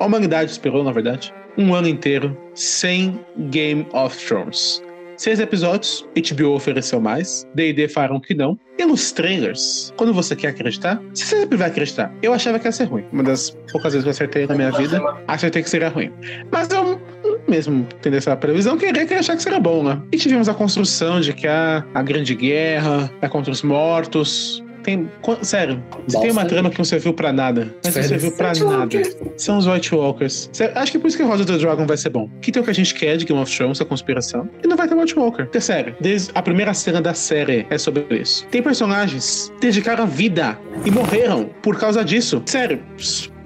[0.01, 3.21] A humanidade esperou, na verdade, um ano inteiro sem
[3.51, 4.83] Game of Thrones.
[5.19, 8.59] Seis episódios, HBO ofereceu mais, D&D falaram que não.
[8.79, 12.11] E nos trailers, quando você quer acreditar, você sempre vai acreditar.
[12.23, 13.05] Eu achava que ia ser ruim.
[13.13, 16.11] Uma das poucas vezes que eu acertei na minha vida, acertei que seria ruim.
[16.51, 16.99] Mas eu,
[17.47, 20.01] mesmo tendo essa previsão, queria que achar que seria bom, né?
[20.11, 25.11] E tivemos a construção de que a, a Grande Guerra é contra os mortos, tem.
[25.43, 27.75] Sério, você tem uma trama que não serviu pra nada.
[27.85, 29.03] Mas não serviu pra nada.
[29.37, 30.51] São os White Walkers.
[30.75, 32.31] Acho que por isso que Rosa do Dragon vai ser bom.
[32.41, 34.49] Que tem o que a gente quer de Game of Thrones, a conspiração.
[34.65, 35.45] E não vai ter White Walker.
[35.45, 38.47] Porque, sério, desde a primeira cena da série é sobre isso.
[38.47, 42.43] Tem personagens que dedicaram a vida e morreram por causa disso.
[42.47, 42.81] Sério.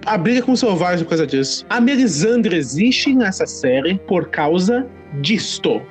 [0.04, 1.64] A briga com o Selvagem por causa disso.
[1.68, 4.86] A Melisandre existe nessa série por causa
[5.20, 5.82] disto.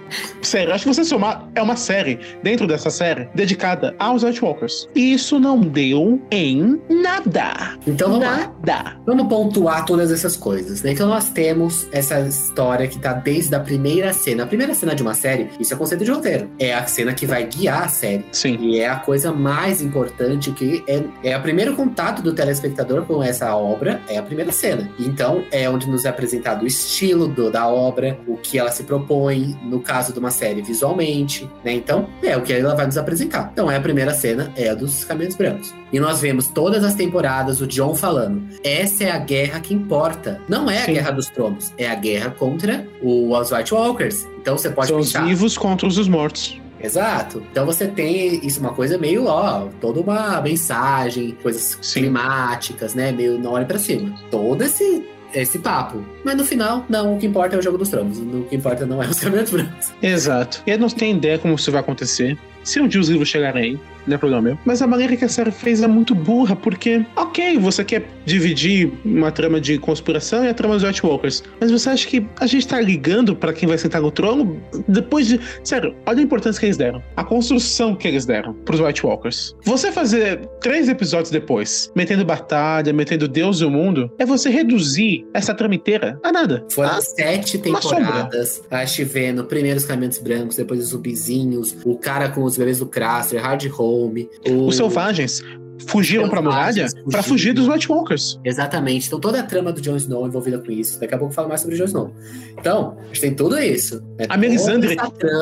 [0.42, 4.88] Sério, acho que você somar é uma série dentro dessa série dedicada aos White Walkers.
[4.96, 7.78] E isso não deu em nada.
[7.86, 8.54] Então vamos nada.
[8.68, 8.98] lá.
[9.06, 10.92] Vamos pontuar todas essas coisas, né?
[10.92, 14.44] Então nós temos essa história que tá desde a primeira cena.
[14.44, 16.50] A primeira cena de uma série, isso é conceito de roteiro.
[16.60, 18.26] É a cena que vai guiar a série.
[18.32, 18.58] Sim.
[18.60, 23.24] E é a coisa mais importante, que é, é o primeiro contato do telespectador com
[23.24, 24.90] essa obra, é a primeira cena.
[25.00, 28.84] Então é onde nos é apresentado o estilo do, da obra, o que ela se
[28.84, 31.74] propõe propõe, no caso de uma série, visualmente, né?
[31.74, 33.50] Então, é o que ela vai nos apresentar.
[33.52, 35.74] Então, é a primeira cena, é a dos Caminhos Brancos.
[35.92, 40.40] E nós vemos todas as temporadas o John falando: essa é a guerra que importa.
[40.48, 40.92] Não é Sim.
[40.92, 44.28] a guerra dos tronos, é a guerra contra o- os White Walkers.
[44.40, 45.26] Então você pode São os pensar.
[45.26, 46.60] vivos contra os mortos.
[46.84, 47.44] Exato.
[47.52, 53.12] Então você tem isso, uma coisa meio, ó, toda uma mensagem, coisas climáticas, né?
[53.12, 54.16] Meio não olhe pra cima.
[54.32, 56.04] Todo esse, esse papo.
[56.24, 58.18] Mas no final, não, o que importa é o jogo dos tronos.
[58.20, 59.92] O que importa não é os caminhos brancos.
[60.02, 60.62] Exato.
[60.66, 62.38] E eu não tenho ideia como isso vai acontecer.
[62.64, 64.58] Se um dia os livros chegarem aí, não é problema meu.
[64.66, 68.92] Mas a maneira que a série fez é muito burra, porque, ok, você quer dividir
[69.04, 71.44] uma trama de conspiração e a trama dos White Walkers.
[71.60, 75.28] Mas você acha que a gente tá ligando pra quem vai sentar no trono depois
[75.28, 75.40] de.
[75.64, 77.02] Sério, olha a importância que eles deram.
[77.16, 79.56] A construção que eles deram pros White Walkers.
[79.66, 85.26] Você fazer três episódios depois, metendo batalha, metendo Deus e o mundo, é você reduzir
[85.34, 86.66] essa trama inteira a nada.
[86.70, 88.62] Foram Ah, sete temporadas.
[88.70, 92.80] A gente vendo primeiro os caminhos brancos, depois os zumbizinhos, o cara com os bebês
[92.80, 94.30] do Craster, Hard Home.
[94.50, 94.68] O...
[94.68, 95.42] Os selvagens
[95.88, 97.24] fugiram pra muralha fugiram.
[97.24, 98.40] fugir dos White Walkers.
[98.46, 99.08] Exatamente.
[99.08, 101.00] Então toda a trama do Jon Snow envolvida com isso.
[101.00, 102.14] Daqui a pouco eu falo mais sobre o Jon Snow.
[102.60, 104.00] Então, a gente tem tudo isso.
[104.20, 104.26] né?
[104.30, 104.96] A Melisandre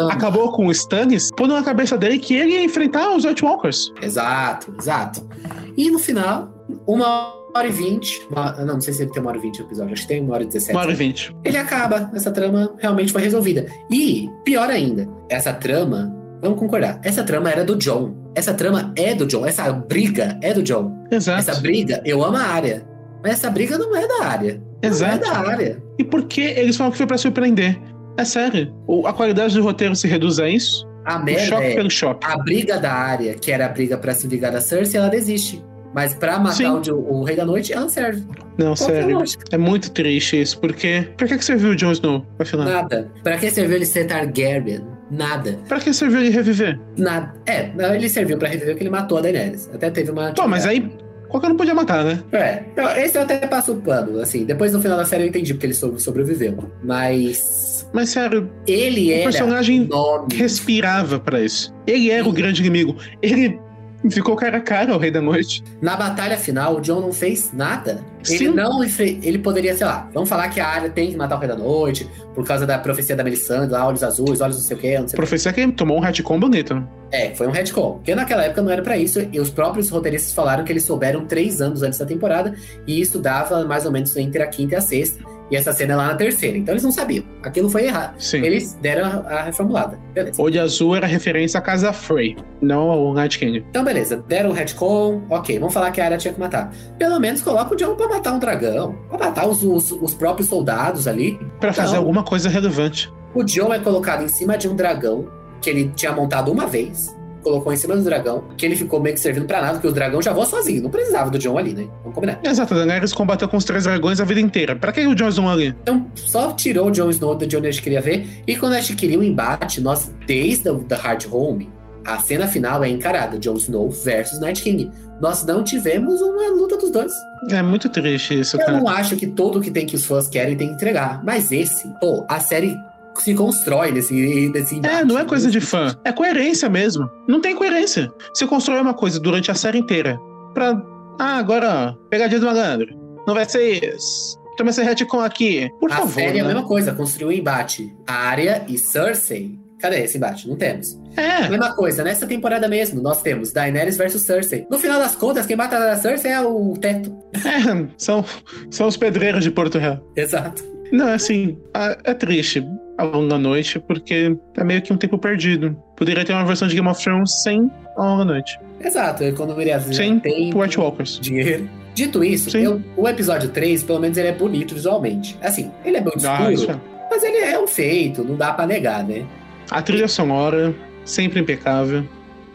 [0.10, 3.92] acabou com o Stannis, pondo na cabeça dele que ele ia enfrentar os White Walkers.
[4.02, 5.28] Exato, exato.
[5.76, 8.22] E no final, uma hora e vinte.
[8.34, 10.22] Não, não sei se ele tem uma hora e vinte no episódio, acho que tem
[10.22, 10.74] uma hora e dezessete.
[10.74, 11.36] Uma hora e vinte.
[11.46, 13.66] Ele acaba, essa trama realmente foi resolvida.
[13.92, 18.16] E, pior ainda, essa trama, vamos concordar, essa trama era do John.
[18.36, 20.94] Essa trama é do John, essa briga é do John.
[21.12, 21.40] Exato.
[21.40, 22.88] Essa briga, eu amo a área.
[23.24, 24.62] Mas essa briga não é da área.
[24.82, 25.16] Não Exato.
[25.16, 25.84] é da área.
[25.98, 27.78] E por que eles falam que foi pra surpreender?
[28.18, 28.74] É sério.
[28.88, 30.88] O- A qualidade do roteiro se reduz a isso?
[31.06, 32.26] A O merda choque é, pelo choque.
[32.26, 35.62] a briga da área, que era a briga pra se vingar da Cersei, ela desiste.
[35.94, 36.92] Mas pra matar Sim.
[36.92, 38.24] o, o Rei da Noite, ela serve.
[38.58, 39.24] Não, Qual é sério.
[39.52, 41.08] É muito triste isso, porque.
[41.18, 42.66] Pra que que serviu o Jon Snow, afinal?
[42.66, 43.12] Nada.
[43.24, 44.82] Pra que serviu ele ser Targaryen?
[45.10, 45.58] Nada.
[45.68, 46.80] Pra que serviu ele reviver?
[46.96, 47.34] Nada.
[47.48, 49.68] É, ele serviu pra reviver que ele matou a Daenerys.
[49.74, 50.32] Até teve uma.
[50.34, 50.92] Pô, mas aí.
[51.30, 52.24] Qualquer um podia matar, né?
[52.32, 52.64] É,
[53.06, 54.46] esse eu até passo o pano, assim.
[54.46, 56.58] Depois no final da série eu entendi porque ele sobre- sobreviveu.
[56.84, 57.88] Mas.
[57.94, 59.24] Mas sério, Ele o era.
[59.24, 60.34] personagem nome.
[60.36, 61.74] respirava pra isso.
[61.88, 62.96] Ele era o grande inimigo.
[63.22, 63.60] Ele
[64.10, 65.64] ficou cara a cara ao Rei da Noite.
[65.82, 68.04] Na batalha final, o John não fez nada.
[68.28, 68.50] Ele Sim.
[68.50, 71.40] não enfre- ele poderia, sei lá, vamos falar que a área tem que matar o
[71.40, 74.78] Rei da Noite, por causa da profecia da Melisandre, lá, olhos azuis, olhos não sei
[74.78, 76.86] o quê, não sei o Professor que tomou um retcon bonito.
[77.12, 77.94] É, foi um retcon.
[77.94, 81.26] Porque naquela época não era pra isso, e os próprios roteiristas falaram que eles souberam
[81.26, 82.54] três anos antes da temporada,
[82.86, 85.24] e isso dava mais ou menos entre a quinta e a sexta.
[85.52, 86.58] E essa cena é lá na terceira.
[86.58, 87.24] Então eles não sabiam.
[87.42, 88.20] Aquilo foi errado.
[88.20, 88.44] Sim.
[88.44, 90.00] Eles deram a, a reformulada.
[90.14, 90.42] Beleza.
[90.42, 93.66] O de azul era referência à Casa Frey, não ao Night King.
[93.70, 94.24] Então, beleza.
[94.28, 95.24] Deram o retcon.
[95.30, 96.72] Ok, vamos falar que a área tinha que matar.
[96.98, 98.96] Pelo menos coloca o John pra matar um dragão.
[99.10, 101.40] Pra matar os, os, os próprios soldados ali.
[101.60, 102.00] Pra fazer Não.
[102.00, 103.12] alguma coisa relevante.
[103.34, 105.28] O John é colocado em cima de um dragão
[105.62, 107.16] que ele tinha montado uma vez.
[107.44, 109.92] Colocou em cima do dragão, que ele ficou meio que servindo pra nada, porque o
[109.92, 110.84] dragão já voa sozinho.
[110.84, 111.88] Não precisava do John ali, né?
[112.02, 112.40] Vamos combinar.
[112.44, 114.76] Exato, a Daenerys combateu com os três dragões a vida inteira.
[114.76, 115.76] Pra que o Jon Snow ali?
[115.82, 118.28] Então, só tirou o Jon Snow onde a gente queria ver.
[118.46, 121.70] E quando a gente queria o embate, nós, desde o da Hard Home,
[122.06, 124.92] a cena final é encarada: Jon Snow versus Night King.
[125.22, 127.12] Nós não tivemos uma luta dos dois.
[127.52, 128.80] É muito triste isso, Eu cara.
[128.80, 131.22] não acho que todo que tem que os fãs querem tem que entregar.
[131.26, 132.78] Mas esse, pô, a série
[133.24, 134.96] se constrói nesse, nesse embate.
[134.96, 135.96] É, não é coisa de fã.
[136.04, 137.10] É coerência mesmo.
[137.28, 138.12] Não tem coerência.
[138.34, 140.20] Você constrói uma coisa durante a série inteira
[140.54, 140.82] pra.
[141.20, 142.96] Ah, agora, pegadinha do malandro.
[143.28, 144.40] Não vai ser isso.
[144.58, 145.70] Toma esse retcon aqui.
[145.80, 146.14] Por a favor.
[146.14, 146.54] série é a né?
[146.54, 147.94] mesma coisa, construiu um embate.
[148.08, 149.58] Arya e Cersei.
[149.80, 150.48] Cadê esse embate?
[150.48, 151.00] Não temos.
[151.16, 151.48] É.
[151.48, 154.68] Mesma coisa, nessa temporada mesmo, nós temos Daenerys versus Cersei.
[154.70, 157.18] No final das contas, quem mata a Cersei é o teto.
[157.34, 158.26] É, são,
[158.70, 160.06] são os pedreiros de Porto Real.
[160.16, 160.64] Exato.
[160.92, 162.64] Não, assim, a- é triste
[162.98, 165.76] a longa noite, porque é meio que um tempo perdido.
[165.96, 168.60] Poderia ter uma versão de Game of Thrones sem a longa noite.
[168.84, 171.20] Exato, economia Sem tempo, White Walkers.
[171.20, 171.70] dinheiro.
[171.94, 175.38] Dito isso, eu- o episódio 3, pelo menos, ele é bonito visualmente.
[175.42, 177.08] Assim, ele é Ah, isso escuro, é.
[177.10, 179.26] mas ele é um feito, não dá pra negar, né?
[179.70, 180.74] A trilha sonora,
[181.04, 182.04] sempre impecável.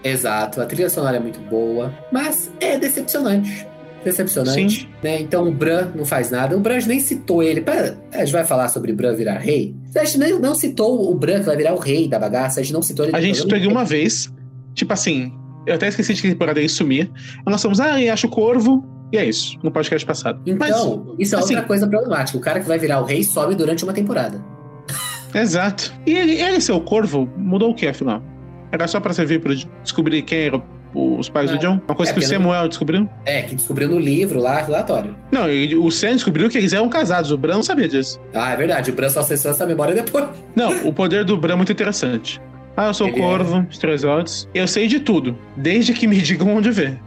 [0.03, 3.67] Exato, a trilha sonora é muito boa, mas é decepcionante.
[4.05, 5.21] Decepcionante, né?
[5.21, 6.57] Então o Bran não faz nada.
[6.57, 7.61] O Bran nem citou ele.
[7.61, 9.75] Pera, a gente vai falar sobre Bran virar rei?
[9.97, 12.61] A gente nem, não citou o Bran que vai virar o rei da bagaça.
[12.61, 13.17] A gente não citou ele.
[13.17, 14.33] A gente citou ele uma vez,
[14.75, 15.33] tipo assim,
[15.67, 17.11] eu até esqueci de que temporada ele sumia.
[17.47, 20.41] Nós somos, ah, e acho o corvo, e é isso, no podcast passado.
[20.47, 22.37] Então, isso é assim- outra coisa problemática.
[22.37, 24.45] O cara que vai virar o rei sobe durante uma temporada.
[25.35, 25.93] Exato.
[26.07, 28.23] E ele, ele ser o corvo, mudou o que, afinal?
[28.71, 30.63] Era só pra servir pra descobrir quem eram
[30.95, 31.55] os pais É.
[31.55, 31.81] do John?
[31.87, 33.09] Uma coisa É, que o Samuel descobriu?
[33.27, 35.15] É, que descobriu no livro lá, relatório.
[35.33, 35.47] Não,
[35.85, 38.21] o Sam descobriu que eles eram casados, o Bran não sabia disso.
[38.33, 38.91] Ah, é verdade.
[38.91, 40.27] O Bran só acessou essa memória depois.
[40.55, 42.41] Não, o poder do Bran é muito interessante.
[42.77, 43.23] Ah, eu sou o Ele é.
[43.23, 44.49] corvo, os três olhos.
[44.55, 46.99] Eu sei de tudo, desde que me digam onde ver.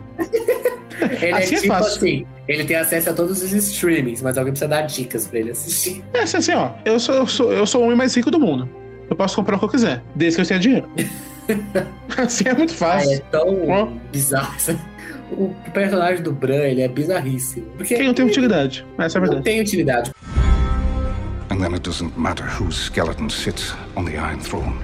[1.22, 2.26] Ele Assim é é tipo assim.
[2.48, 6.02] Ele tem acesso a todos os streamings, mas alguém precisa dar dicas pra ele assistir.
[6.14, 8.40] É assim, assim, ó, eu sou, eu, sou, eu sou o homem mais rico do
[8.40, 8.68] mundo.
[9.10, 10.90] Eu posso comprar o que eu quiser, desde que eu tenha dinheiro.
[12.18, 13.14] assim é muito Ah, fácil.
[13.14, 13.86] é tão Ó.
[14.12, 14.56] bizarro.
[15.32, 17.66] O personagem do Bran, ele é bizarríssimo.
[17.78, 19.44] Porque Quem não tem utilidade, essa é a não verdade.
[19.44, 20.12] tem utilidade.
[21.50, 24.76] And then it doesn't matter whose skeleton sits on the Iron Throne.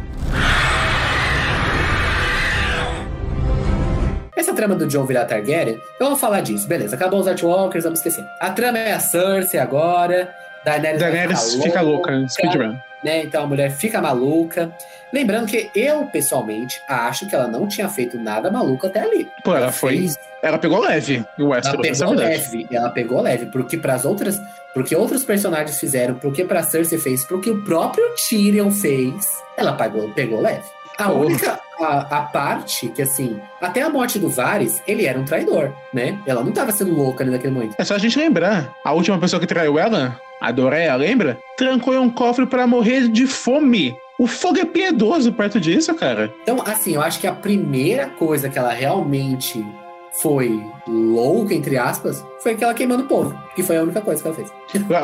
[4.35, 6.67] Essa trama do John virar Targaryen, eu vou falar disso.
[6.67, 8.25] Beleza, acabou os Artwalkers, vamos esquecer.
[8.41, 10.33] A trama é a Cersei agora.
[10.65, 12.75] Daenerys, Daenerys fica louca, speedrun.
[13.03, 13.23] Né?
[13.23, 14.71] Então a mulher fica maluca.
[15.11, 19.27] Lembrando que eu, pessoalmente, acho que ela não tinha feito nada maluco até ali.
[19.43, 19.97] Pô, ela foi.
[19.97, 24.03] fez- Ela pegou leve em Ela Westeros, pegou leve, ela pegou leve, porque para as
[24.05, 24.41] outras,
[24.73, 30.09] porque outros personagens fizeram, porque para Cersei fez, porque o próprio Tyrion fez, ela pegou,
[30.09, 30.63] pegou leve.
[30.97, 31.19] A Porra.
[31.25, 35.73] única a, a parte que assim, até a morte do Varys, ele era um traidor,
[35.93, 36.19] né?
[36.25, 37.75] Ela não tava sendo louca ali naquele momento.
[37.79, 38.71] É só a gente lembrar.
[38.85, 41.39] A última pessoa que traiu ela, a Doreia, lembra?
[41.57, 43.95] Trancou em um cofre pra morrer de fome.
[44.19, 46.33] O fogo é piedoso perto disso, cara.
[46.43, 49.65] Então, assim, eu acho que a primeira coisa que ela realmente
[50.21, 54.27] foi louca, entre aspas, foi aquela queimando o povo, que foi a única coisa que
[54.27, 54.51] ela fez.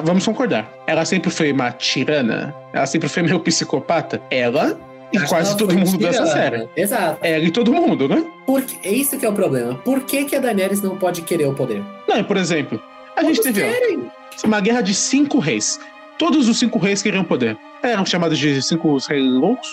[0.04, 0.72] Vamos concordar.
[0.86, 2.54] Ela sempre foi uma tirana.
[2.74, 4.22] Ela sempre foi meio psicopata.
[4.30, 4.78] Ela
[5.12, 6.32] e Acho que quase ela todo mundo dessa tirana.
[6.34, 6.70] série.
[6.76, 7.18] Exato.
[7.24, 8.24] Ela e todo mundo, né?
[8.46, 9.74] Porque, é isso que é o problema.
[9.84, 11.82] Por que, que a Daenerys não pode querer o poder?
[12.08, 12.80] Não, por exemplo,
[13.16, 14.12] a gente Todos teve ó, querem.
[14.46, 15.80] Uma guerra de cinco reis.
[16.18, 17.58] Todos os cinco reis queriam poder.
[17.82, 19.68] Eram chamados de cinco reis loucos.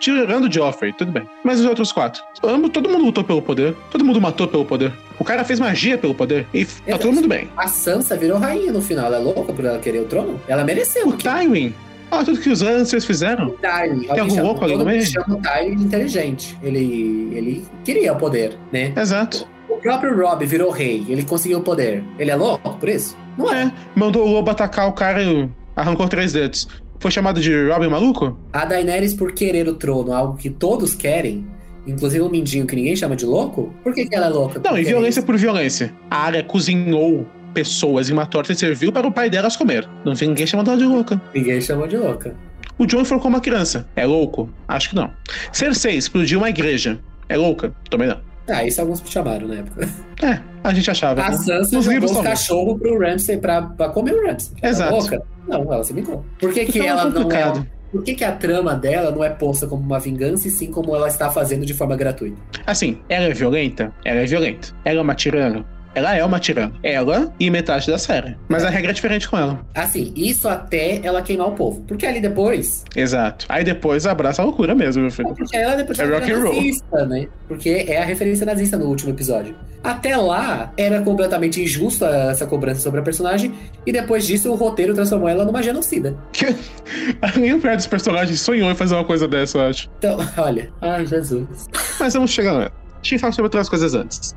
[0.00, 1.28] Tirando Joffrey, tudo bem.
[1.44, 2.22] Mas os outros quatro?
[2.42, 3.76] Ambos- Todo mundo lutou pelo poder.
[3.90, 4.90] Todo mundo matou pelo poder.
[5.18, 6.46] O cara fez magia pelo poder.
[6.54, 7.02] E tá Exato.
[7.02, 7.50] todo mundo bem.
[7.54, 9.04] A Sansa virou rainha no final.
[9.06, 10.40] Ela é louca por ela querer o trono?
[10.48, 11.06] Ela mereceu.
[11.08, 11.74] O Tywin.
[12.10, 13.50] Olha tudo que os Lancers fizeram.
[13.50, 14.06] Tywin.
[14.08, 15.04] Tem algum louco ali no meio?
[15.04, 16.58] chama o Tywin inteligente.
[16.62, 18.94] Ele, ele queria o poder, né?
[18.96, 19.46] Exato.
[19.68, 21.04] O próprio Robb virou rei.
[21.10, 22.02] Ele conseguiu o poder.
[22.18, 23.14] Ele é louco por isso?
[23.40, 23.72] Não é.
[23.94, 26.68] Mandou o lobo atacar o cara e arrancou três dedos.
[26.98, 28.38] Foi chamado de Robin Maluco?
[28.52, 31.46] A Daenerys, por querer o trono, algo que todos querem,
[31.86, 34.60] inclusive o Mindinho que ninguém chama de louco, por que, que ela é louca?
[34.62, 35.26] Não, e violência isso?
[35.26, 35.94] por violência.
[36.10, 39.88] A área cozinhou pessoas em uma torta e serviu para o pai delas comer.
[40.04, 41.20] Não vi ninguém chamando ela de louca.
[41.34, 42.36] Ninguém chamou de louca.
[42.76, 43.86] O John enforcou uma criança.
[43.96, 44.48] É louco?
[44.68, 45.10] Acho que não.
[45.52, 46.98] Cersei explodiu uma igreja.
[47.28, 47.74] É louca?
[47.90, 48.18] Também não.
[48.48, 49.88] Ah, isso alguns chamaram na época.
[50.22, 51.22] É, a gente achava.
[51.22, 51.36] A né?
[51.36, 54.54] Sansa Nos jogou os cachorros pro Ramsay pra, pra comer o Ramsay.
[54.62, 54.90] Exato.
[54.90, 55.22] boca.
[55.48, 56.24] Não, ela se vingou.
[56.38, 57.14] Por que, que é ela não é.
[57.14, 57.66] complicado.
[57.90, 60.94] Por que, que a trama dela não é posta como uma vingança e sim como
[60.94, 62.36] ela está fazendo de forma gratuita?
[62.66, 63.92] Assim, ela é violenta?
[64.04, 64.68] Ela é violenta.
[64.84, 65.64] Ela é uma tirana?
[65.94, 66.72] Ela é uma tirana.
[66.82, 68.36] Ela e metade da série.
[68.48, 69.60] Mas a regra é diferente com ela.
[69.74, 71.80] Assim, isso até ela queimar o povo.
[71.82, 72.84] Porque ali depois.
[72.94, 73.44] Exato.
[73.48, 75.34] Aí depois abraça a loucura mesmo, meu filho.
[75.34, 76.54] Porque ela depois É rock and roll.
[76.54, 77.26] nazista, né?
[77.48, 79.54] Porque é a referência nazista no último episódio.
[79.82, 83.52] Até lá, era completamente injusta essa cobrança sobre a personagem.
[83.84, 86.14] E depois disso, o roteiro transformou ela numa genocida.
[87.36, 89.90] Nenhum pior dos personagens sonhou em fazer uma coisa dessa, eu acho.
[89.98, 90.70] Então, olha.
[90.80, 91.66] Ai, Jesus.
[91.98, 92.70] Mas vamos chegar lá.
[93.02, 94.36] Deixa eu falar sobre outras coisas antes.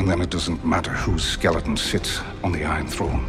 [0.00, 3.20] And then it doesn't matter whose skeleton sits on the Iron Throne.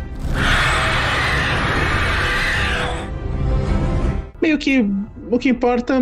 [4.41, 4.89] Meio que
[5.29, 6.01] o que importa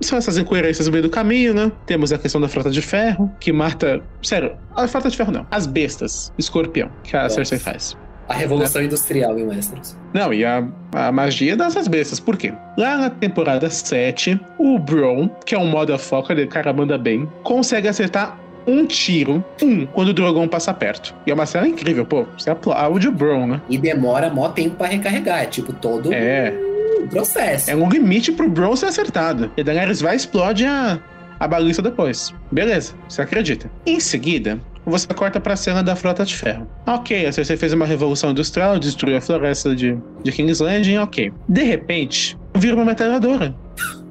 [0.00, 1.70] são essas incoerências no meio do caminho, né?
[1.86, 4.02] Temos a questão da frota de ferro, que mata.
[4.20, 5.46] Sério, a frota de ferro não.
[5.52, 7.36] As bestas, escorpião, que a Nossa.
[7.36, 7.96] Cersei faz.
[8.28, 9.96] A revolução industrial em Westeros.
[10.12, 12.18] Não, e a, a magia dessas bestas.
[12.18, 12.52] Por quê?
[12.76, 17.86] Lá na temporada 7, o Bron, que é um motherfucker, ele cara manda bem, consegue
[17.86, 18.36] acertar
[18.68, 21.14] um tiro, um, quando o Drogon passa perto.
[21.26, 22.26] E é uma cena incrível, pô.
[22.36, 23.60] Você aplaude o Bron, né?
[23.68, 25.42] E demora mó tempo pra recarregar.
[25.42, 26.52] É tipo todo É.
[27.00, 27.70] um processo.
[27.70, 29.50] É um limite pro Bron ser acertado.
[29.56, 30.98] E Daenerys vai e explode a,
[31.40, 32.34] a baliza depois.
[32.52, 33.70] Beleza, você acredita.
[33.86, 36.66] Em seguida, você corta pra cena da frota de ferro.
[36.86, 41.32] Ok, a Cersei fez uma revolução industrial, destruiu a floresta de, de King's Landing, ok.
[41.48, 43.54] De repente, vira uma metralhadora.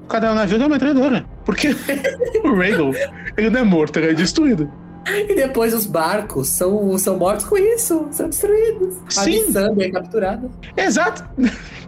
[0.08, 1.26] Cada navio é uma metralhadora.
[1.46, 1.70] Porque
[2.44, 2.92] o Rhaegal,
[3.38, 4.72] ele não é morto, ele é destruído.
[5.08, 8.96] E depois os barcos são, são mortos com isso, são destruídos.
[9.18, 9.46] A Sim.
[9.46, 10.50] Missandei é capturada.
[10.76, 11.24] Exato.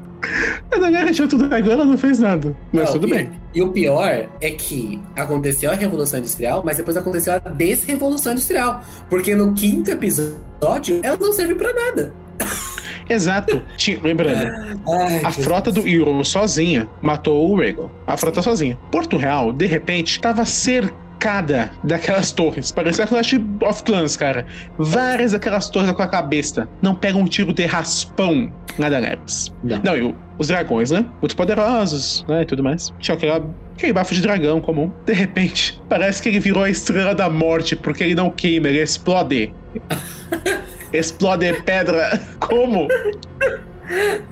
[0.71, 2.55] A Daenerys tinha tudo dragão, ela não fez nada.
[2.73, 3.31] Mas Não, tudo e, bem.
[3.53, 8.83] E o pior é que aconteceu a Revolução Industrial, mas depois aconteceu a Desrevolução Industrial.
[9.09, 12.13] Porque no quinto episódio, ela não serve pra nada.
[13.09, 13.61] Exato.
[13.75, 17.91] Tinha- lembrando, Ai, A frota do Euron sozinha matou o Rhaegal.
[18.05, 18.77] A frota sozinha.
[18.91, 22.71] Porto Real, de repente, estava cercada daquelas torres.
[22.71, 24.45] Parecia Clash of Clans, cara.
[24.77, 26.67] Várias daquelas torres com a cabeça.
[26.81, 29.51] Não pegam um tiro de raspão na Daenerys.
[29.63, 29.81] Não.
[29.83, 31.05] Não, e os dragões, né?
[31.21, 32.43] Muito poderosos, né?
[32.43, 32.93] E tudo mais.
[32.99, 33.45] Tinha aquela,
[33.75, 34.89] aquele bafo de dragão comum.
[35.05, 38.81] De repente, parece que ele virou a estrela da morte, porque ele não queima, ele
[38.81, 39.53] explode.
[40.93, 42.19] explode pedra.
[42.39, 42.87] Como?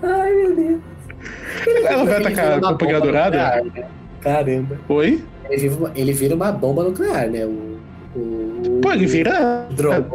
[0.04, 0.80] Ai, meu Deus.
[1.86, 3.38] Ela vai Ele atacar a uma Companhia bomba Dourada?
[3.64, 3.90] nuclear, né?
[4.22, 4.80] Caramba.
[4.90, 5.24] Oi?
[5.50, 7.46] Ele vira, uma, ele vira uma bomba nuclear, né?
[7.46, 7.78] O,
[8.16, 9.66] o, Pô, ele vira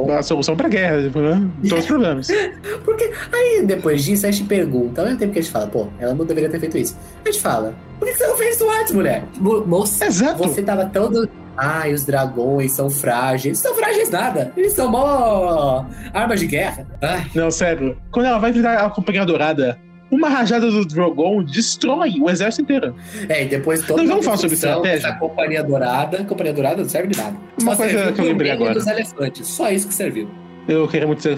[0.08, 1.48] a, a solução pra guerra, tipo, né?
[1.68, 2.28] Todos os problemas.
[2.84, 5.88] Porque aí, depois disso, a gente pergunta, ao mesmo tempo que a gente fala, pô,
[5.98, 6.96] ela não deveria ter feito isso.
[7.24, 9.24] A gente fala, por que você não fez isso antes, mulher?
[9.40, 10.38] Mo- Moça, Exato.
[10.38, 11.28] você tava todo.
[11.56, 13.58] Ai, os dragões são frágeis.
[13.58, 14.52] São frágeis nada.
[14.56, 15.84] Eles são mó
[16.14, 16.86] armas de guerra.
[17.00, 17.96] Ai, Não, sério.
[18.10, 19.78] Quando ela vai virar a Companhia Dourada,
[20.10, 22.94] uma rajada do Drogon destrói o exército inteiro.
[23.28, 25.08] é, e depois toda Não vamos falar sobre estratégia?
[25.08, 26.24] dessa companhia dourada.
[26.24, 27.36] Companhia dourada não serve de nada.
[27.60, 28.74] Uma Só coisa que eu lembrei agora.
[28.74, 29.46] dos elefantes.
[29.46, 30.28] Só isso que serviu.
[30.68, 31.36] Eu queria muito ser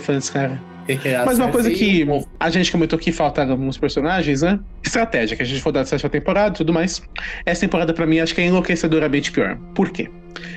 [1.24, 2.06] Mas uma coisa que
[2.38, 4.58] a gente comentou que faltaram alguns personagens, né?
[4.82, 7.02] Estratégia, que a gente for da sétima temporada e tudo mais.
[7.46, 9.56] Essa temporada, pra mim, acho que é enlouquecedoramente pior.
[9.74, 10.10] Por quê?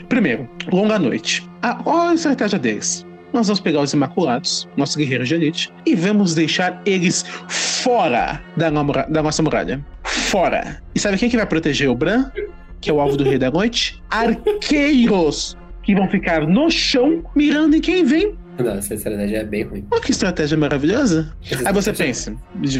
[0.10, 1.48] Primeiro, longa noite.
[1.62, 3.06] A, olha a estratégia deles.
[3.34, 8.70] Nós vamos pegar os Imaculados, nossos guerreiros de elite, e vamos deixar eles fora da,
[9.10, 9.86] da nossa muralha.
[10.04, 10.82] Fora.
[10.96, 12.32] E sabe quem que vai proteger o Bran?
[12.80, 14.02] Que é o alvo do Rei da Noite?
[14.10, 15.58] Arqueiros!
[15.84, 18.36] Que vão ficar no chão mirando em quem vem.
[18.60, 19.86] Não, essa estratégia é bem ruim.
[19.92, 21.34] Olha que estratégia maravilhosa.
[21.66, 22.36] Aí você pensa,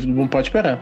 [0.06, 0.82] não pode parar.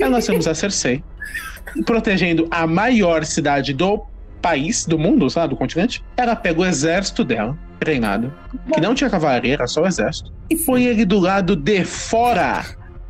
[0.00, 1.02] Aí nós temos a Cersei
[1.86, 4.04] protegendo a maior cidade do
[4.40, 6.04] país, do mundo, sabe, do continente.
[6.16, 8.32] Ela pega o exército dela, treinado,
[8.72, 12.64] que não tinha cavalaria, era só o exército, e põe ele do lado de fora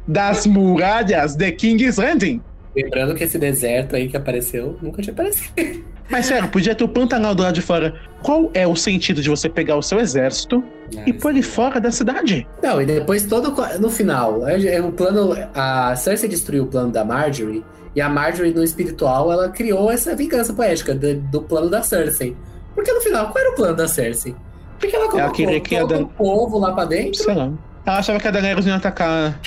[0.07, 2.41] das muralhas de King's Landing.
[2.75, 5.85] Lembrando que esse deserto aí que apareceu nunca tinha aparecido.
[6.11, 7.95] Mas sério, podia ter o Pantanal do lado de fora.
[8.23, 10.63] Qual é o sentido de você pegar o seu exército
[11.07, 12.47] e pôr ele fora da cidade?
[12.63, 13.53] Não, e depois todo.
[13.81, 15.37] No final, é- é o plano.
[15.55, 17.65] A Cersei destruiu o plano da Marjorie.
[17.95, 22.37] E a Marjorie, no espiritual, ela criou essa vingança poética do, do plano da Cersei.
[22.75, 24.35] Porque no final, qual era o plano da Cersei?
[24.79, 27.15] Porque ela colocou queria que Dan- o povo lá pra dentro.
[27.25, 27.51] Sei lá.
[27.87, 29.41] Ela achava que a Daenerys ia atacar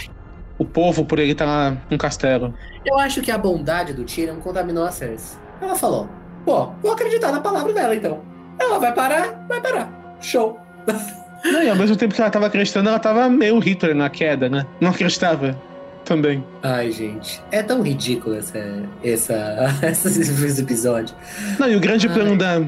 [0.57, 2.53] o povo por ele estar lá num castelo.
[2.85, 5.37] Eu acho que a bondade do Tyrion contaminou a Cersei.
[5.61, 6.09] Ela falou:
[6.49, 8.21] pô, vou acreditar na palavra dela então.
[8.57, 10.17] Ela vai parar, vai parar.
[10.19, 10.59] Show.
[11.45, 14.49] Não, e ao mesmo tempo que ela tava acreditando, ela tava meio Hitler na queda,
[14.49, 14.65] né?
[14.81, 15.55] Não acreditava
[16.03, 16.43] também.
[16.63, 17.39] Ai, gente.
[17.51, 18.59] É tão ridículo essa,
[19.03, 21.15] essa, esse episódio.
[21.59, 22.13] Não, e o grande Ai.
[22.13, 22.59] plano da,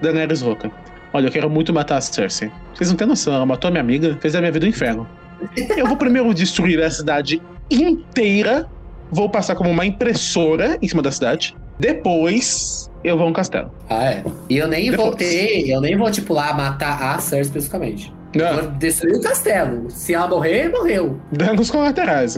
[0.00, 0.70] Daenerys louca.
[1.12, 2.52] Olha, eu quero muito matar a Cersei.
[2.72, 5.08] Vocês não têm noção, ela matou a minha amiga, fez a minha vida um inferno.
[5.76, 8.68] Eu vou primeiro destruir a cidade inteira,
[9.10, 11.54] vou passar como uma impressora em cima da cidade.
[11.78, 13.70] Depois, eu vou a um castelo.
[13.88, 14.24] Ah, é.
[14.48, 15.08] E eu nem Depois.
[15.08, 18.12] voltei, eu nem vou, tipo, lá matar a Cersei especificamente.
[18.34, 19.88] Não, destruir o castelo.
[19.90, 21.20] Se ela morrer, morreu.
[21.30, 22.36] danos colaterais.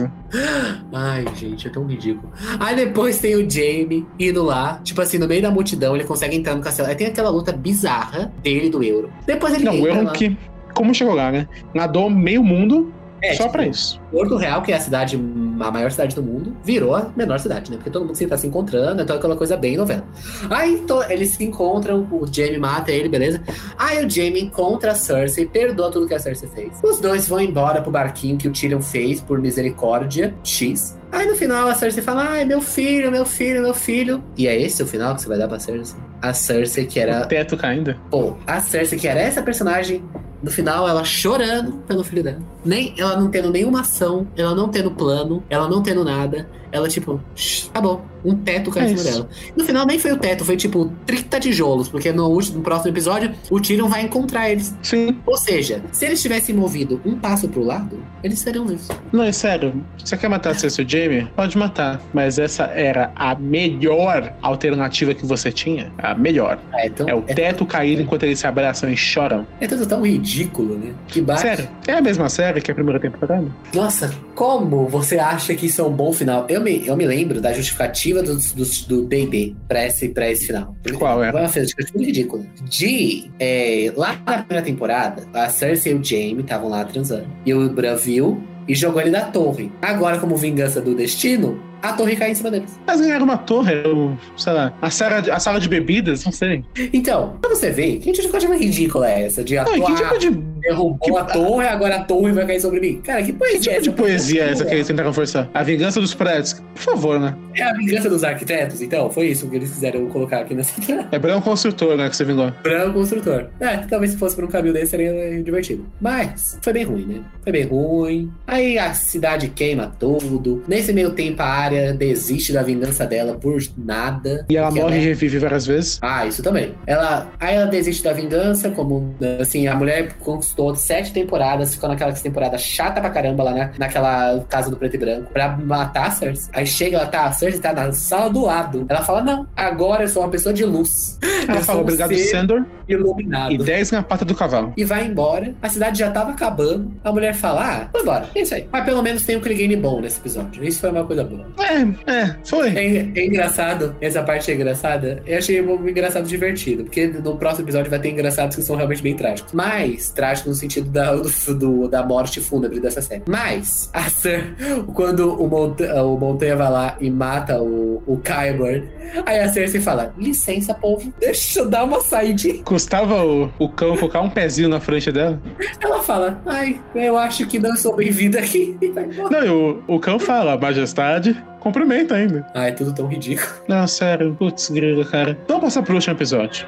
[0.93, 2.31] Ai, gente, é tão ridículo.
[2.59, 6.35] Aí depois tem o Jaime indo lá, tipo assim, no meio da multidão, ele consegue
[6.35, 6.87] entrar no castelo.
[6.87, 9.11] Aí tem aquela luta bizarra dele do Euro.
[9.25, 10.11] Depois ele Não, o erro lá.
[10.11, 10.37] que.
[10.75, 11.47] Como chegou lá, né?
[11.73, 13.99] Nadou meio mundo É, só tipo, pra isso.
[14.11, 15.15] Porto Real, que é a cidade,
[15.59, 17.77] a maior cidade do mundo, virou a menor cidade, né?
[17.77, 20.03] Porque todo mundo sempre tá se encontrando, então é aquela coisa bem novela.
[20.49, 23.41] Aí to- eles se encontram, o Jamie mata ele, beleza?
[23.77, 26.71] Aí o Jamie encontra a Cersei, perdoa tudo que a Cersei fez.
[26.83, 30.97] Os dois vão embora pro barquinho que o Tyrion fez por misericórdia, X.
[31.11, 34.23] Aí no final a Cersei fala, ai, meu filho, meu filho, meu filho.
[34.37, 35.97] E é esse o final que você vai dar pra Cersei?
[36.21, 37.95] A Cersei que era O teto caindo.
[38.09, 40.03] Pô, a Cersei, que era essa personagem,
[40.43, 42.39] no final ela chorando pelo filho dela.
[42.67, 46.47] Nem, ela não tendo nenhuma ação, ela não tendo plano, ela não tendo nada.
[46.69, 49.29] Ela, tipo, "Shh, tá bom, um teto caiu É em cima dela.
[49.55, 52.91] No final nem foi o teto, foi tipo 30 tijolos, porque no, último, no próximo
[52.91, 54.75] episódio o Tyrion vai encontrar eles.
[54.83, 55.17] Sim.
[55.25, 58.89] Ou seja, se eles tivessem movido um passo pro lado, eles seriam livres.
[59.13, 59.81] Não, é sério.
[60.03, 61.27] Você quer matar o Jamie?
[61.35, 62.01] Pode matar.
[62.13, 65.91] Mas essa era a melhor alternativa que você tinha.
[65.97, 66.59] A melhor.
[66.73, 69.47] É, então, É o teto cair enquanto eles se abraçam e choram.
[69.61, 70.93] é tudo tão ridículo, né?
[71.07, 71.41] Que bate.
[71.41, 73.45] Sério, é a mesma série que a primeira temporada?
[73.73, 76.45] Nossa, como você acha que isso é um bom final?
[76.49, 78.51] Eu me, eu me lembro da justificativa dos-
[78.83, 80.75] do D&D pra esse, pra esse final.
[80.97, 81.31] Qual é?
[81.31, 82.43] Foi uma justificativa ridícula.
[82.63, 87.27] De, é, lá na primeira temporada, a Cersei e o Jaime estavam lá transando.
[87.45, 89.71] E o Bran viu e jogou ele da torre.
[89.81, 92.77] Agora, como vingança do destino, a torre cai em cima deles.
[92.85, 96.31] Mas ganharam uma torre, ou, sei lá, a sala, de- a sala de bebidas, não
[96.31, 96.65] sei.
[96.91, 99.43] Então, pra você ver, que justificativa ridícula é essa?
[99.43, 102.61] De Não, atuar, que tipo de, derrubou que- a torre, agora a torre vai cair
[102.61, 103.01] sobre mim.
[103.03, 105.49] Cara, que que poesia tipo de poesia é essa que é eles tentaram forçar?
[105.53, 106.53] A vingança dos prédios?
[106.75, 107.35] Por favor, né?
[107.55, 109.09] É a vingança dos arquitetos, então?
[109.09, 110.73] Foi isso que eles quiseram colocar aqui nessa
[111.11, 112.51] É Branco Construtor, né, que você vingou.
[112.63, 113.47] Branco construtor.
[113.59, 115.85] É, talvez se fosse por um caminho desse seria divertido.
[115.99, 117.21] Mas foi bem ruim, né?
[117.43, 118.31] Foi bem ruim.
[118.45, 120.63] Aí a cidade queima tudo.
[120.67, 124.45] Nesse meio tempo a área desiste da vingança dela por nada.
[124.49, 125.99] E ela morre e revive várias vezes.
[126.01, 126.73] Ah, isso também.
[126.85, 130.13] Ela, aí ela desiste da vingança, como assim, a mulher
[130.47, 134.95] conquistou sete temporadas, ficou naquela temporada chata pra caramba lá na, naquela casa do preto
[134.95, 136.49] e branco, pra matar a Cersei.
[136.53, 138.85] Aí chega, ela tá, a Cersei tá na sala do lado.
[138.87, 141.17] Ela fala: Não, agora eu sou uma pessoa de luz.
[141.47, 144.73] Ela eu fala um obrigado, Sandor, iluminado e 10 na pata do cavalo.
[144.75, 145.53] e vai embora.
[145.61, 146.91] A cidade já tava acabando.
[147.03, 148.29] A mulher fala: Ah, vou embora.
[148.35, 148.67] É isso aí.
[148.71, 150.63] Mas pelo menos tem um Clegane bom nesse episódio.
[150.63, 151.47] Isso foi uma coisa boa.
[151.59, 152.69] É, é, foi.
[152.69, 155.21] É, é engraçado, essa parte é engraçada.
[155.25, 159.01] Eu achei um engraçado divertido, porque no próximo episódio vai ter engraçados que são realmente
[159.01, 159.53] bem trágicos.
[159.53, 163.23] Mas, trágico no sentido da, do, do- da morte fúnebre dessa série.
[163.27, 164.53] Mas, a Cer-
[164.93, 168.87] quando o, Monta- o Montanha vai lá e mata o, o Qyburn,
[169.25, 172.63] aí a Cersei fala: licença, povo, deixa eu dar uma saidinha.
[172.63, 175.39] Custava o, o cão colocar um pezinho na frente dela.
[175.79, 178.77] Ela fala: ai, eu acho que não sou bem-vinda aqui.
[179.31, 182.45] Não, e o, o cão fala, majestade, cumprimenta ainda.
[182.53, 183.49] Ai, tudo tão ridículo.
[183.67, 185.37] Não, sério, putz, grilo, cara.
[185.47, 186.67] Vamos passar pro último episódio.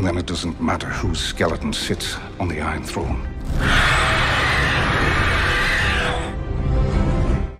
[0.00, 3.18] And then it doesn't matter whose skeleton sits on the Iron Throne.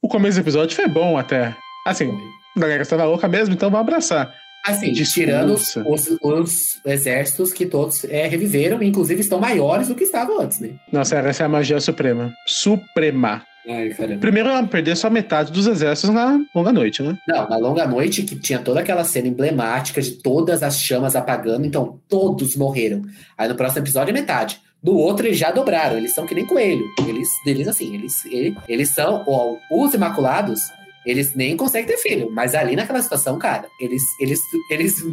[0.02, 1.54] O começo do episódio foi bom até.
[1.86, 2.10] Assim,
[2.56, 4.32] a galera estava louca mesmo, então vamos abraçar.
[4.66, 5.12] Assim, Discurso.
[5.20, 10.40] tirando os, os- os exércitos que todos é, reviveram, inclusive estão maiores do que estavam
[10.40, 10.70] antes, né?
[11.04, 12.32] Sério, essa é a magia suprema.
[12.46, 13.42] Suprema.
[13.68, 13.90] Ai.
[14.20, 17.16] Primeiro ela perdeu só metade dos exércitos na longa noite, né?
[17.28, 21.66] Não, na longa noite, que tinha toda aquela cena emblemática de todas as chamas apagando,
[21.66, 23.02] então todos morreram.
[23.36, 24.60] Aí no próximo episódio é metade.
[24.82, 26.84] No outro eles já dobraram, eles são que nem coelho.
[27.06, 30.60] Eles, eles assim, eles, ele- eles são, ó, os Imaculados,
[31.06, 34.38] eles nem conseguem ter filho, mas ali naquela situação, cara, eles, eles,
[34.70, 35.04] eles,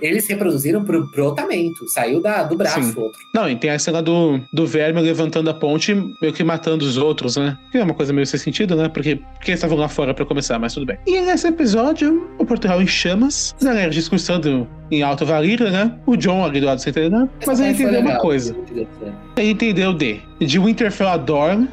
[0.00, 3.00] eles reproduziram pro brotamento, saiu da, do braço Sim.
[3.00, 3.18] outro.
[3.34, 6.96] Não, e tem a cena do, do verme levantando a ponte, meio que matando os
[6.96, 7.56] outros, né?
[7.70, 8.88] Que é uma coisa meio sem sentido, né?
[8.88, 10.98] Porque, eles estavam lá fora pra começar, mas tudo bem.
[11.06, 15.98] E nesse episódio, o Portugal em chamas, a galera discursando em Alto Valíria, né?
[16.06, 17.30] O John ali do lado sem entender nada.
[17.46, 18.20] Mas ele entendeu uma legal.
[18.20, 18.56] coisa.
[19.36, 21.68] Ele entendeu de de Winterfell a Dorne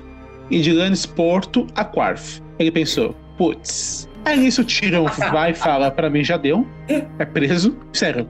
[0.49, 2.41] e de Lannisporto a Quarth.
[2.57, 4.07] Ele pensou, putz.
[4.25, 6.67] Aí nisso o Tyrion vai e fala, pra mim já deu.
[7.17, 7.75] É preso.
[7.93, 8.27] Sério,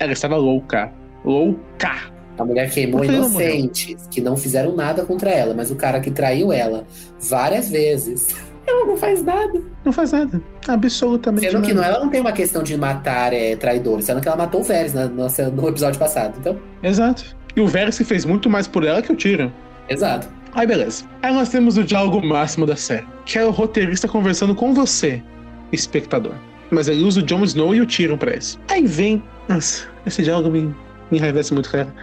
[0.00, 0.92] ela estava louca.
[1.24, 1.92] Louca.
[2.36, 6.52] A mulher queimou inocentes que não fizeram nada contra ela, mas o cara que traiu
[6.52, 6.84] ela
[7.20, 8.34] várias vezes,
[8.66, 9.62] Ela não faz nada.
[9.82, 10.42] Não faz nada.
[10.68, 11.80] Absolutamente Sendo que nada.
[11.88, 14.64] não, ela não tem uma questão de matar é, traidores, sendo que ela matou o
[14.64, 16.34] Varys na- no, no episódio passado.
[16.38, 17.34] Então, Exato.
[17.56, 19.48] E o Varys fez muito mais por ela que o Tyrion.
[19.88, 20.28] exato.
[20.52, 21.04] Aí beleza.
[21.22, 25.22] Aí nós temos o diálogo máximo da série, que é o roteirista conversando com você,
[25.70, 26.32] espectador.
[26.70, 28.58] Mas ele usa o Jon Snow e o Tyrion pra isso.
[28.70, 29.22] Aí vem.
[29.46, 30.62] Nossa, esse diálogo me,
[31.10, 31.94] me enraivece muito, cara.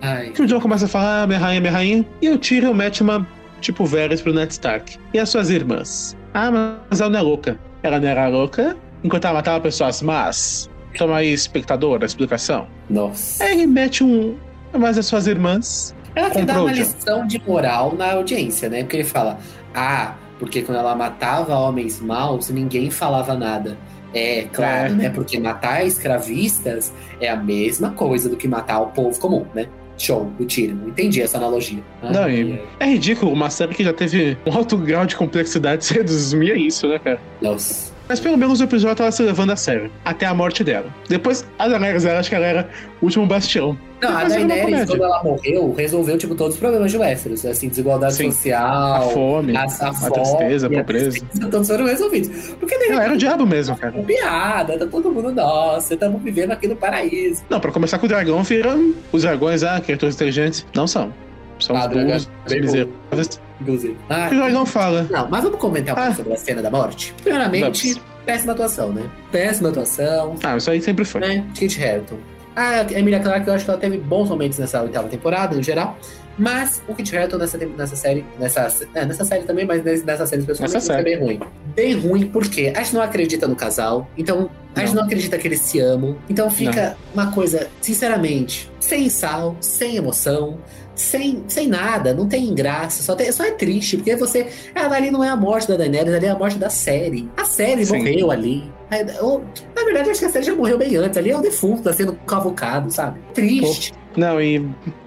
[0.00, 0.30] Ai.
[0.30, 2.06] Que o Jon começa a falar, ah, minha rainha, minha rainha.
[2.22, 3.28] E o Tyrion mete uma,
[3.60, 4.98] tipo, Varys pro Ned Stark.
[5.12, 6.16] E as suas irmãs?
[6.32, 6.50] Ah,
[6.90, 7.60] mas ela não é louca.
[7.82, 8.74] Ela não era louca
[9.04, 10.70] enquanto ela matava pessoas, mas.
[10.96, 12.66] Toma aí, espectador, a explicação.
[12.88, 13.44] Nossa.
[13.44, 14.34] Aí ele mete um.
[14.72, 15.94] Mas as suas irmãs.
[16.14, 18.80] Ela quer dar uma lição de moral na audiência, né?
[18.82, 19.38] Porque ele fala,
[19.74, 23.78] ah, porque quando ela matava homens maus, ninguém falava nada.
[24.12, 24.96] É, claro, É.
[24.96, 25.10] né?
[25.10, 29.68] Porque matar escravistas é a mesma coisa do que matar o povo comum, né?
[29.96, 30.72] Show, o tiro.
[30.88, 31.82] Entendi essa analogia.
[32.02, 32.60] Não, ai.
[32.80, 36.56] É ridículo, uma série que já teve um alto grau de complexidade se resumir a
[36.56, 37.20] isso, né, cara?
[37.40, 37.89] Nossa.
[38.10, 40.92] Mas pelo menos o episódio tava se levando a sério, até a morte dela.
[41.08, 42.68] Depois, a Daenerys, ela acho que ela era
[43.00, 43.78] o último bastião.
[44.02, 47.46] Não, a Depois uma Daenerys, quando ela morreu, resolveu, tipo, todos os problemas de Westeros.
[47.46, 48.32] Assim, desigualdade Sim.
[48.32, 49.66] social, A fome, a, a
[50.10, 51.10] tristeza, a pobreza.
[51.20, 52.48] tristeza, todos foram resolvidos.
[52.58, 53.92] Porque de Ela era o diabo mesmo, cara.
[54.02, 57.44] piada, tá todo mundo, nossa, estamos vivendo aqui no paraíso.
[57.48, 60.66] Não, pra começar com o dragão, viram os dragões, ah, criaturas inteligentes.
[60.74, 61.14] Não são.
[61.60, 63.40] São Ah, os burros, é os miseráveis.
[63.60, 63.96] Inclusive.
[64.08, 65.06] Ah, o dragão fala.
[65.10, 66.14] Não, mas vamos comentar um pouco Ah.
[66.14, 67.14] sobre a cena da morte?
[67.22, 68.08] Primeiramente, Vamos.
[68.24, 69.02] péssima atuação, né?
[69.30, 71.20] Péssima atuação, Ah, isso aí sempre foi.
[71.20, 71.44] né?
[71.54, 72.16] Kit Harington.
[72.56, 75.96] A Emilia Clarke, eu acho que ela teve bons momentos nessa oitava temporada, no geral.
[76.38, 80.40] Mas o Kit Harington nessa, nessa série, nessa, é, nessa série também, mas nessa série
[80.40, 81.40] especialmente, Nessa foi bem ruim.
[81.76, 85.46] Bem ruim porque a gente não acredita no casal, então a gente não acredita que
[85.46, 86.16] eles se amam.
[86.28, 90.58] Então fica uma coisa, sinceramente, sem sal, sem emoção,
[91.00, 94.46] sem, sem nada, não tem graça, só, tem, só é triste, porque você.
[94.74, 97.28] Ela ali não é a morte da Daenerys, ali é a morte da série.
[97.36, 97.98] A série Sim.
[97.98, 98.70] morreu ali.
[98.90, 101.16] É, Na verdade, acho que a série já morreu bem antes.
[101.16, 103.18] Ali é o defunto, tá sendo cavucado, sabe?
[103.32, 103.92] Triste.
[104.16, 104.64] Não, e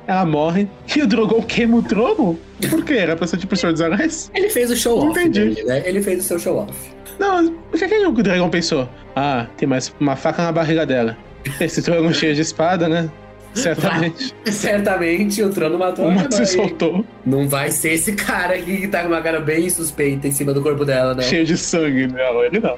[0.08, 0.68] ela morre.
[0.96, 2.40] E o Drogon queima o trono?
[2.70, 2.94] Por quê?
[2.94, 4.32] Era pra ser tipo o Senhor dos Anéis?
[4.34, 5.20] Ele fez o show off.
[5.20, 5.40] Entendi.
[5.40, 5.84] dele, né?
[5.86, 6.74] Ele fez o seu show off.
[7.20, 8.88] Não, o que, que o dragão pensou?
[9.16, 11.18] Ah, tem mais uma faca na barriga dela.
[11.60, 13.10] Esse trono cheio de espada, né?
[13.54, 14.34] Certamente.
[14.46, 16.46] Certamente o trono matou Uma a se mãe.
[16.46, 20.32] soltou, Não vai ser esse cara aqui que tá com uma cara bem suspeita em
[20.32, 21.22] cima do corpo dela, não.
[21.24, 22.08] cheio de sangue.
[22.08, 22.78] Não, ele não.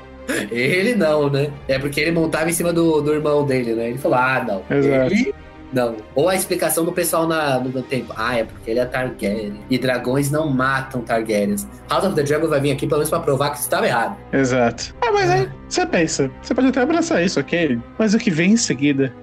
[0.51, 1.49] Ele não, né?
[1.67, 3.89] É porque ele montava em cima do, do irmão dele, né?
[3.89, 4.77] Ele falou, ah, não.
[4.77, 5.13] Exato.
[5.13, 5.33] Ele
[5.71, 5.95] não.
[6.15, 8.13] Ou a explicação do pessoal na, no tempo.
[8.15, 9.59] Ah, é porque ele é Targaryen.
[9.69, 11.67] E dragões não matam Targaryens.
[11.89, 14.15] House of the Dragon vai vir aqui pelo menos pra provar que isso estava errado.
[14.31, 14.95] Exato.
[15.01, 17.77] Ah, mas aí você pensa, você pode até abraçar isso, ok?
[17.99, 19.13] Mas o que vem em seguida?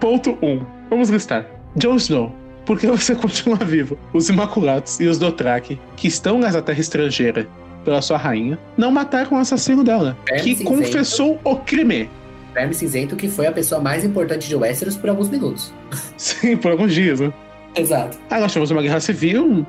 [0.00, 0.46] Ponto 1.
[0.46, 0.77] Um.
[0.90, 1.46] Vamos listar.
[1.76, 2.34] Jon Snow.
[2.64, 3.98] Por que você continua vivo?
[4.12, 7.48] Os Imaculados e os Dothraki, que estão nessa terra estrangeira
[7.84, 10.70] pela sua rainha, não mataram o assassino dela, Verme que cinzento.
[10.70, 12.10] confessou o crime.
[12.52, 15.72] Verme Cinzento, que foi a pessoa mais importante de Westeros por alguns minutos.
[16.16, 17.32] Sim, por alguns dias, né?
[17.74, 18.18] Exato.
[18.28, 19.66] Ah, nós tivemos uma guerra civil.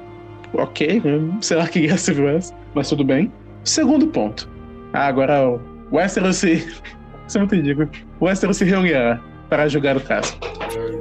[0.54, 1.38] Ok, né?
[1.42, 3.32] sei lá que guerra civil é essa, mas tudo bem.
[3.64, 4.50] Segundo ponto.
[4.92, 5.62] Ah, agora o
[5.92, 6.68] Westeros se.
[7.28, 7.88] Isso é muito ridículo.
[8.20, 10.38] O Westeros se reunirá para julgar o caso.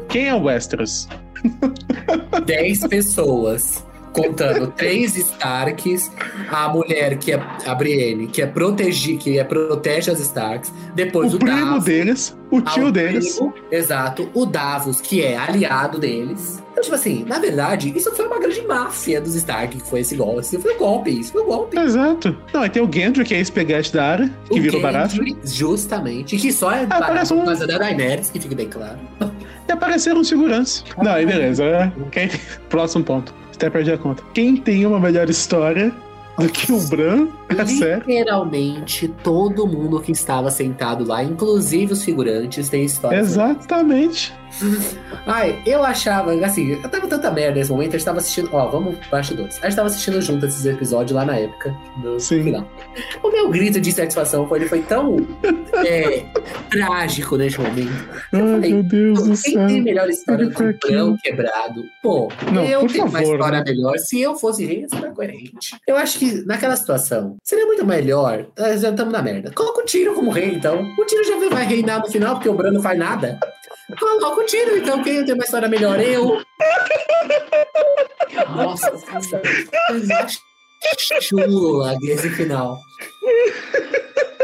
[0.09, 1.09] Quem é o Westeros?
[2.47, 3.85] 10 pessoas.
[4.13, 6.11] Contando três Starks,
[6.51, 11.35] a mulher que é a Brienne, que é proteger, que é protege as Starks, depois
[11.35, 13.37] o, o primo Davos, deles, o tio deles.
[13.37, 16.61] primo, exato, o Davos, que é aliado deles.
[16.79, 20.15] Então, tipo assim, na verdade, isso foi uma grande máfia dos Stark, que foi esse
[20.15, 20.41] golpe.
[20.43, 21.77] Isso foi um golpe, isso foi um golpe.
[21.77, 22.37] Exato.
[22.55, 25.17] Não, aí tem o Gendry, que é ex-peguete da área, que O virou barato.
[25.17, 26.37] Gendry, Justamente.
[26.37, 28.99] Que só é barato parece um- por causa da Daenerys, que fique bem claro.
[29.69, 30.83] E apareceram seguranças.
[31.03, 31.63] Não, aí beleza.
[31.65, 31.93] é.
[32.11, 32.31] Quem...
[32.71, 33.35] Próximo ponto.
[33.55, 34.23] Até perdi a conta.
[34.33, 35.93] Quem tem uma melhor história
[36.39, 37.27] do que o Bran?
[37.51, 37.97] É?
[37.97, 43.19] Literalmente, todo mundo que estava sentado lá, inclusive os figurantes, tem história.
[43.19, 44.33] Exatamente.
[45.27, 48.49] Ai, eu achava, assim, eu tava tanta merda nesse momento, a gente tava assistindo.
[48.53, 49.59] Ó, vamos bastidores.
[49.63, 52.45] A gente tava assistindo junto esses episódios lá na época, no Sim.
[52.45, 52.69] final.
[53.23, 55.17] O meu grito de satisfação foi, ele foi tão
[55.87, 56.25] é,
[56.71, 58.09] trágico nesse momento.
[58.33, 59.67] Ai, falei, meu Deus do Quem céu.
[59.67, 61.85] tem melhor história do foi que quebrado?
[62.03, 63.65] Pô, Não, eu tenho uma favor, história né?
[63.67, 63.99] melhor.
[63.99, 65.77] Se eu fosse rei, ser coerente.
[65.87, 68.47] Eu acho que naquela situação seria muito melhor.
[68.57, 69.51] Nós já estamos na merda.
[69.53, 70.83] Coloca o tiro como rei, então.
[70.99, 73.39] O tiro já vai reinar no final, porque o Brano não faz nada.
[73.99, 75.03] Coloca o tiro, então.
[75.03, 75.99] Quem tem uma história melhor?
[76.01, 76.43] Eu.
[78.55, 78.93] Nossa,
[81.21, 82.79] chula esse final.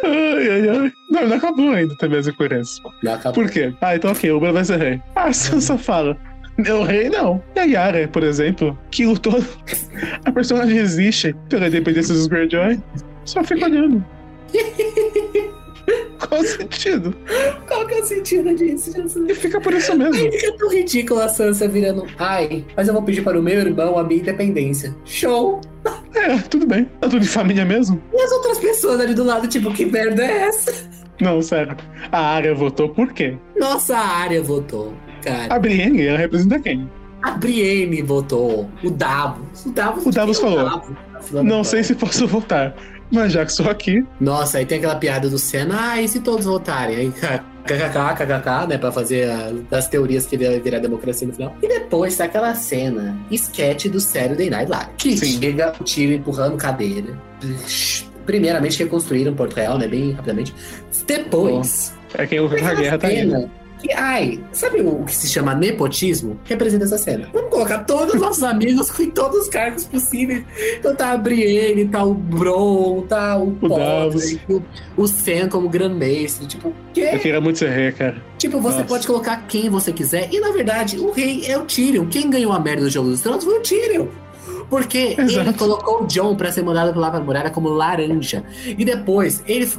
[0.02, 0.92] Ai, ai, ai.
[1.10, 2.78] Não, não acabou ainda também as incoerências.
[3.02, 3.44] Não acabou.
[3.44, 3.74] Por quê?
[3.80, 5.02] Ah, então ok, o Bran vai ser rei.
[5.14, 6.16] Ah, Sansa fala.
[6.56, 7.42] Meu rei não.
[7.56, 9.42] E a Yara, por exemplo, que lutou.
[10.24, 12.80] A personagem existe pela independência dos Greyjoy.
[13.24, 14.04] Só fica olhando.
[16.18, 17.14] Qual o sentido?
[17.68, 19.28] Qual que é o sentido disso, Jesus?
[19.28, 20.14] E fica por isso mesmo.
[20.14, 22.06] Ai, fica tão ridículo a Sansa virando.
[22.18, 24.94] Ai, mas eu vou pedir para o meu irmão a minha independência.
[25.04, 25.60] Show!
[26.14, 26.84] É, tudo bem.
[27.00, 28.00] Tá tudo de família mesmo?
[28.12, 30.88] E as outras pessoas ali do lado, tipo, que merda é essa?
[31.20, 31.76] Não, sério.
[32.10, 33.36] A área votou por quê?
[33.56, 34.94] Nossa, a área votou,
[35.24, 35.54] cara.
[35.54, 36.88] A Brienne, ela representa quem?
[37.22, 38.68] A Brienne votou.
[38.82, 39.64] O Davos.
[39.64, 40.64] O Davos, O Davos falou.
[40.64, 40.88] Davos?
[41.22, 42.74] Filha da Não sei se posso votar.
[43.10, 45.76] Mas já que sou aqui, Nossa, aí tem aquela piada do Senna.
[45.92, 46.96] Ah, e se todos votarem?
[46.96, 48.76] Aí, kkk, kkk, né?
[48.78, 51.54] Pra fazer a- as teorias que vai virar democracia no final.
[51.62, 54.90] E depois tá aquela cena, sketch do Saturday Night Live.
[54.98, 55.40] Que Sim.
[55.40, 57.16] chega o tiro empurrando cadeira.
[58.26, 59.86] Primeiramente reconstruíram Porto Real, né?
[59.86, 60.54] Bem rapidamente.
[61.06, 63.30] Depois, é quem luta a guerra tá aí.
[63.84, 66.38] Que, ai, sabe o que se chama nepotismo?
[66.44, 67.28] Representa essa cena.
[67.32, 70.44] Vamos colocar todos os nossos amigos com todos os cargos possíveis.
[70.78, 73.52] Então tá a Brienne, tá o Bron, tá o.
[73.52, 74.62] Podrick, o,
[74.96, 76.46] o Sam como grão-mestre.
[76.46, 77.18] Tipo, Eu que?
[77.18, 78.16] queria muito ser rei, cara.
[78.38, 78.88] Tipo, você Nossa.
[78.88, 80.28] pode colocar quem você quiser.
[80.32, 82.06] E na verdade, o rei é o Tyrion.
[82.06, 84.06] Quem ganhou a merda do Jogo dos Tronos foi o Tyrion.
[84.70, 85.48] Porque Exato.
[85.48, 88.42] ele colocou o John pra ser mandado lá pra muralha como laranja.
[88.66, 89.70] E depois, ele.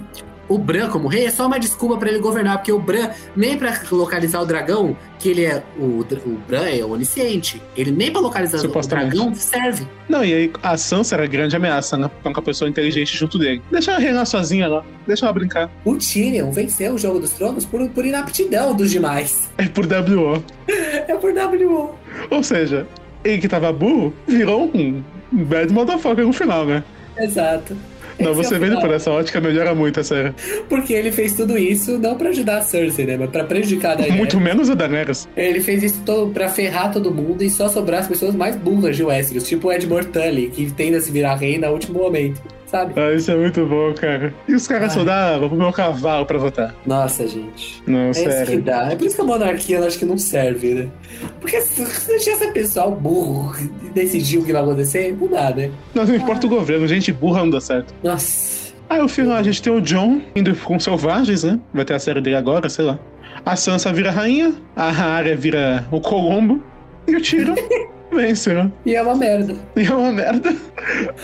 [0.47, 3.57] O Bran como rei é só uma desculpa pra ele governar, porque o Bran, nem
[3.57, 5.63] pra localizar o dragão, que ele é.
[5.77, 7.61] O, o Bran é onisciente.
[7.75, 9.87] Ele nem pra localizar o dragão serve.
[10.07, 12.09] Não, e aí a Sansa era a grande ameaça, né?
[12.21, 13.61] Com a pessoa inteligente junto dele.
[13.71, 14.83] Deixa ela reinar sozinha lá.
[15.07, 15.69] Deixa ela brincar.
[15.83, 19.49] O Tyrion venceu o Jogo dos Tronos por, por inaptidão dos demais.
[19.57, 20.43] É por WO.
[20.67, 21.95] É por WO.
[22.29, 22.87] Ou seja,
[23.23, 25.03] ele que tava burro virou um
[25.35, 26.83] um bad motherfucker no final, né?
[27.17, 27.75] Exato.
[28.19, 30.33] Não, Esse é você o vendo por essa ótica melhora muito a série.
[30.69, 33.17] Porque ele fez tudo isso não pra ajudar a Cersei, né?
[33.17, 34.17] Mas pra prejudicar a Daenerys.
[34.17, 35.27] Muito menos a Daenerys.
[35.35, 38.95] Ele fez isso todo pra ferrar todo mundo e só sobrar as pessoas mais burras
[38.95, 42.41] de Westeros, tipo o Edmure Tully, que tende a se virar rei no último momento,
[42.75, 42.93] sabe?
[42.99, 44.33] Ah, isso é muito bom, cara.
[44.47, 44.97] E os caras Ai.
[44.99, 46.75] só davam pro meu cavalo pra votar.
[46.85, 47.81] Nossa, gente.
[47.87, 48.61] Não, É isso que sério.
[48.61, 48.91] dá.
[48.91, 50.87] É por isso que a monarquia eu acho que não serve, né?
[51.39, 55.71] Porque se deixar esse pessoal burro e decidir o que vai acontecer, não dá, né?
[55.93, 57.93] Não, não importa o governo, gente burra não dá certo.
[58.03, 58.73] Nossa.
[58.89, 61.59] Aí no final a gente tem o John indo com selvagens, né?
[61.73, 62.99] Vai ter a série dele agora, sei lá.
[63.45, 66.61] A Sansa vira rainha, a Arya vira o Colombo
[67.07, 67.55] e o Tyrion
[68.15, 68.71] vence, né?
[68.85, 69.55] E é uma merda.
[69.75, 70.49] E é uma merda.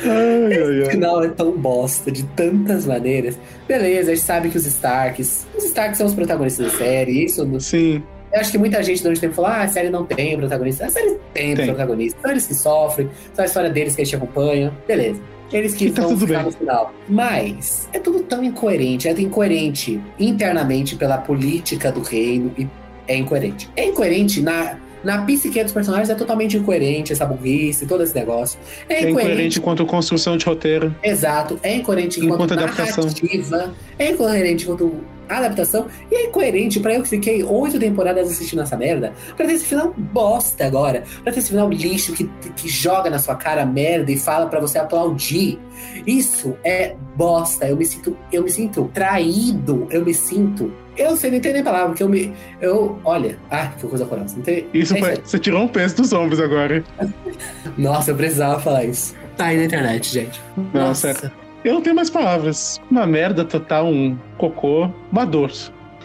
[0.03, 0.91] Ai, O ai.
[0.91, 3.37] final é tão bosta de tantas maneiras.
[3.67, 5.47] Beleza, a gente sabe que os Starks.
[5.57, 7.25] Os Starks são os protagonistas da série.
[7.25, 10.05] Isso Sim, Eu acho que muita gente durante o tempo falou: ah, a série não
[10.05, 10.85] tem protagonista.
[10.85, 11.65] A série tem, Tem.
[11.67, 12.19] protagonista.
[12.21, 14.71] São eles que sofrem, são a história deles que a gente acompanha.
[14.87, 15.19] Beleza.
[15.51, 16.45] Eles que E tá vão tudo ficar bem.
[16.45, 16.93] no final.
[17.09, 19.07] Mas é tudo tão incoerente.
[19.09, 22.65] É incoerente internamente pela política do reino e
[23.07, 23.69] é incoerente.
[23.75, 24.77] É incoerente na.
[25.03, 28.59] Na psique dos personagens é totalmente incoerente essa burrice, todo esse negócio.
[28.87, 30.95] É é incoerente incoerente quanto construção de roteiro.
[31.03, 33.05] Exato, é incoerente enquanto, Enquanto adaptação.
[33.05, 34.95] narrativa, é incoerente enquanto
[35.29, 39.53] adaptação, e é incoerente pra eu que fiquei oito temporadas assistindo essa merda, pra ter
[39.53, 43.65] esse final bosta agora, pra ter esse final lixo que, que joga na sua cara
[43.65, 45.57] merda e fala pra você aplaudir.
[46.05, 50.71] Isso é bosta, eu me sinto, eu me sinto traído, eu me sinto.
[51.01, 52.33] Eu sei, não tenho nem palavra, porque eu me.
[52.61, 52.99] Eu.
[53.03, 53.37] Olha.
[53.49, 54.35] Ah, que coisa horrorosa.
[54.35, 56.83] Não tem, Isso é foi, você tirou um peso dos ombros agora.
[57.77, 59.15] Nossa, eu precisava falar isso.
[59.35, 60.39] Tá aí na internet, gente.
[60.73, 61.31] Não, Nossa.
[61.63, 62.79] Eu não tenho mais palavras.
[62.89, 65.51] Uma merda total, um cocô, uma dor.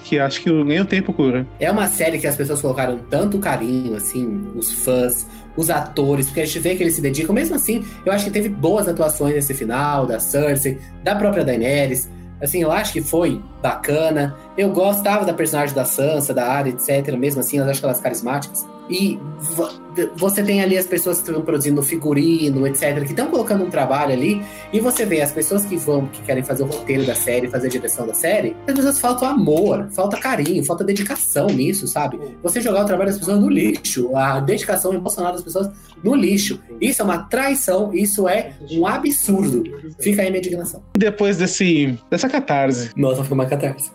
[0.05, 1.47] Que acho que nem o tempo cura.
[1.59, 5.27] É uma série que as pessoas colocaram tanto carinho, assim, os fãs,
[5.57, 7.35] os atores, porque a gente vê que eles se dedicam.
[7.35, 12.09] Mesmo assim, eu acho que teve boas atuações nesse final, da Cersei, da própria Daenerys.
[12.41, 14.37] Assim, eu acho que foi bacana.
[14.57, 17.15] Eu gostava da personagem da Sansa, da Arya, etc.
[17.17, 18.67] Mesmo assim, eu acho que elas carismáticas.
[18.89, 19.69] E vo-
[20.17, 24.13] você tem ali as pessoas que estão produzindo figurino, etc., que estão colocando um trabalho
[24.13, 24.41] ali,
[24.73, 27.67] e você vê as pessoas que vão, que querem fazer o roteiro da série, fazer
[27.67, 32.19] a direção da série, as pessoas faltam amor, falta carinho, falta dedicação nisso, sabe?
[32.45, 35.69] Você jogar o trabalho das pessoas no lixo, a dedicação emocional das pessoas
[36.05, 36.61] no lixo.
[36.81, 39.65] Isso é uma traição, isso é um absurdo.
[39.99, 40.81] Fica aí minha indignação.
[40.97, 43.91] Depois desse, dessa catarse, Nossa, foi uma catarse.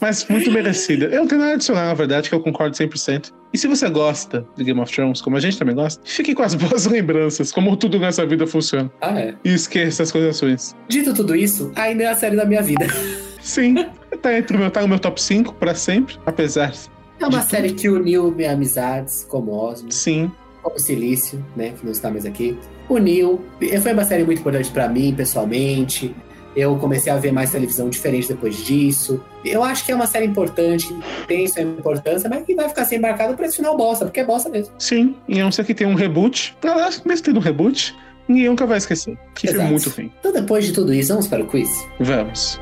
[0.00, 1.06] Mas muito merecida.
[1.06, 3.32] Eu não tenho nada a adicionar, na verdade, que eu concordo 100%.
[3.52, 6.42] E se você gosta de Game of Thrones, como a gente também gosta, fique com
[6.42, 8.90] as boas lembranças, como tudo nessa vida funciona.
[9.00, 9.34] Ah, é.
[9.44, 10.74] E esqueça as coisas ruins.
[10.88, 12.86] Dito tudo isso, ainda é a série da minha vida.
[13.40, 13.74] Sim,
[14.20, 16.72] tá, entre o meu, tá no meu top 5 pra sempre, apesar.
[17.20, 20.30] É uma série que uniu minhas amizades, como Osmo, Sim,
[20.62, 22.58] como Silício, né, que não está mais aqui.
[22.90, 23.40] Uniu.
[23.82, 26.14] Foi uma série muito importante pra mim, pessoalmente.
[26.56, 29.22] Eu comecei a ver mais televisão diferente depois disso.
[29.44, 30.88] Eu acho que é uma série importante,
[31.28, 34.24] tem sua importância, mas que vai ficar sem embarcado pra esse final bosta, porque é
[34.24, 34.72] bosta mesmo.
[34.78, 35.14] sim.
[35.28, 36.56] E a não ser que tenha um reboot.
[36.62, 37.94] Verdade, mesmo tendo um reboot,
[38.26, 39.18] ninguém nunca vai esquecer.
[39.34, 39.68] Que Exato.
[39.68, 40.10] muito ruim.
[40.18, 41.68] Então, depois de tudo isso, vamos para o quiz?
[42.00, 42.58] Vamos.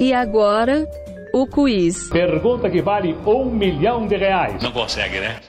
[0.00, 0.86] E agora,
[1.32, 2.08] o quiz.
[2.08, 4.62] Pergunta que vale um milhão de reais.
[4.62, 5.40] Não consegue, né?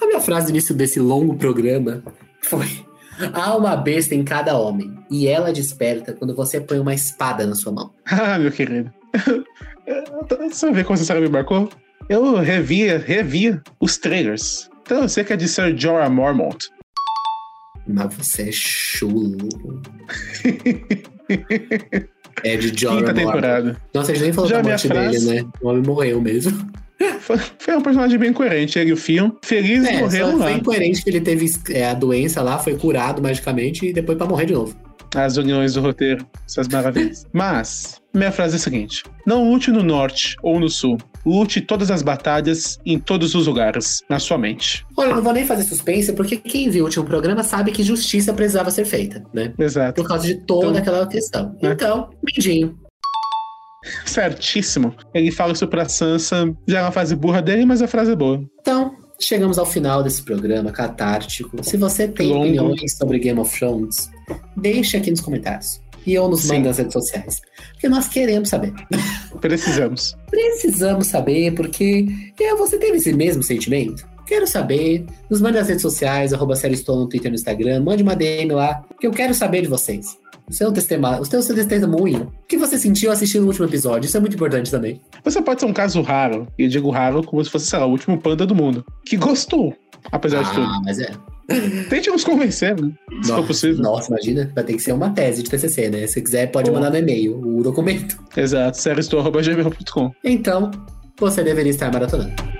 [0.00, 2.02] A minha frase no início desse longo programa
[2.42, 2.66] foi:
[3.32, 7.54] Há uma besta em cada homem, e ela desperta quando você põe uma espada na
[7.54, 7.92] sua mão.
[8.06, 8.92] Ah, meu querido.
[10.50, 11.70] Você vê como essa série me marcou?
[12.10, 14.68] Eu revia, revia os trailers.
[14.82, 16.68] Então eu sei que é de Sir Jorah Mormont.
[17.86, 19.48] Mas você é chulo.
[22.44, 23.76] é de Jorah Quinta temporada.
[23.94, 25.26] Nossa, a gente nem falou Já da morte frase?
[25.26, 25.48] dele, né?
[25.60, 26.70] O homem morreu mesmo.
[27.20, 28.78] Foi, um personagem bem coerente.
[28.78, 30.44] Ele e o Fion, felizes É, morreram só lá.
[30.44, 34.26] foi incoerente que ele teve é, a doença lá, foi curado magicamente e depois pra
[34.26, 34.74] morrer de novo.
[35.14, 37.26] As uniões do roteiro, essas maravilhas.
[37.32, 40.98] Mas, minha frase é a seguinte: Não lute no norte ou no sul.
[41.26, 44.86] Lute todas as batalhas em todos os lugares, na sua mente.
[44.96, 47.82] Olha, eu não vou nem fazer suspense, porque quem viu o último programa sabe que
[47.82, 49.52] justiça precisava ser feita, né?
[49.58, 50.00] Exato.
[50.00, 51.56] Por causa de toda Então, aquela questão.
[51.62, 51.72] é.
[51.72, 52.78] Então, mindinho.
[54.04, 54.94] Certíssimo.
[55.14, 56.52] Ele fala isso pra Sansa.
[56.66, 58.42] Já é uma frase burra dele, mas a frase é boa.
[58.60, 61.62] Então, chegamos ao final desse programa catártico.
[61.62, 62.42] Se você tem Longo.
[62.44, 64.10] opiniões sobre Game of Thrones,
[64.56, 65.80] deixe aqui nos comentários.
[66.08, 66.54] E ou nos Sim.
[66.54, 67.40] manda nas redes sociais.
[67.72, 68.72] Porque nós queremos saber.
[69.40, 70.16] Precisamos.
[70.30, 72.06] Precisamos saber, porque
[72.40, 74.08] é, você teve esse mesmo sentimento?
[74.26, 75.04] Quero saber.
[75.28, 77.82] Nos mande nas redes sociais, arroba Estou no Twitter e no Instagram.
[77.82, 80.16] Mande uma DM lá, que eu quero saber de vocês.
[80.48, 82.32] O seu testemunho, o seu testemunho.
[82.42, 84.06] O que você sentiu assistindo o último episódio?
[84.06, 84.98] Isso é muito importante também.
[85.22, 87.84] Você pode ser um caso raro, e eu digo raro como se fosse, sei lá,
[87.84, 89.76] o último panda do mundo, que gostou,
[90.10, 90.66] apesar de tudo.
[90.66, 91.10] Ah, mas é.
[91.88, 92.92] Tente nos convencer, né?
[93.22, 93.82] Se for Nossa, possível.
[93.82, 94.52] Nossa, imagina.
[94.54, 96.06] Vai ter que ser uma tese de TCC, né?
[96.06, 98.18] Se quiser, pode mandar no e-mail o documento.
[98.36, 100.12] Exato, seriestory.gmail.com.
[100.22, 100.70] Então,
[101.18, 102.57] você deveria estar maratonando.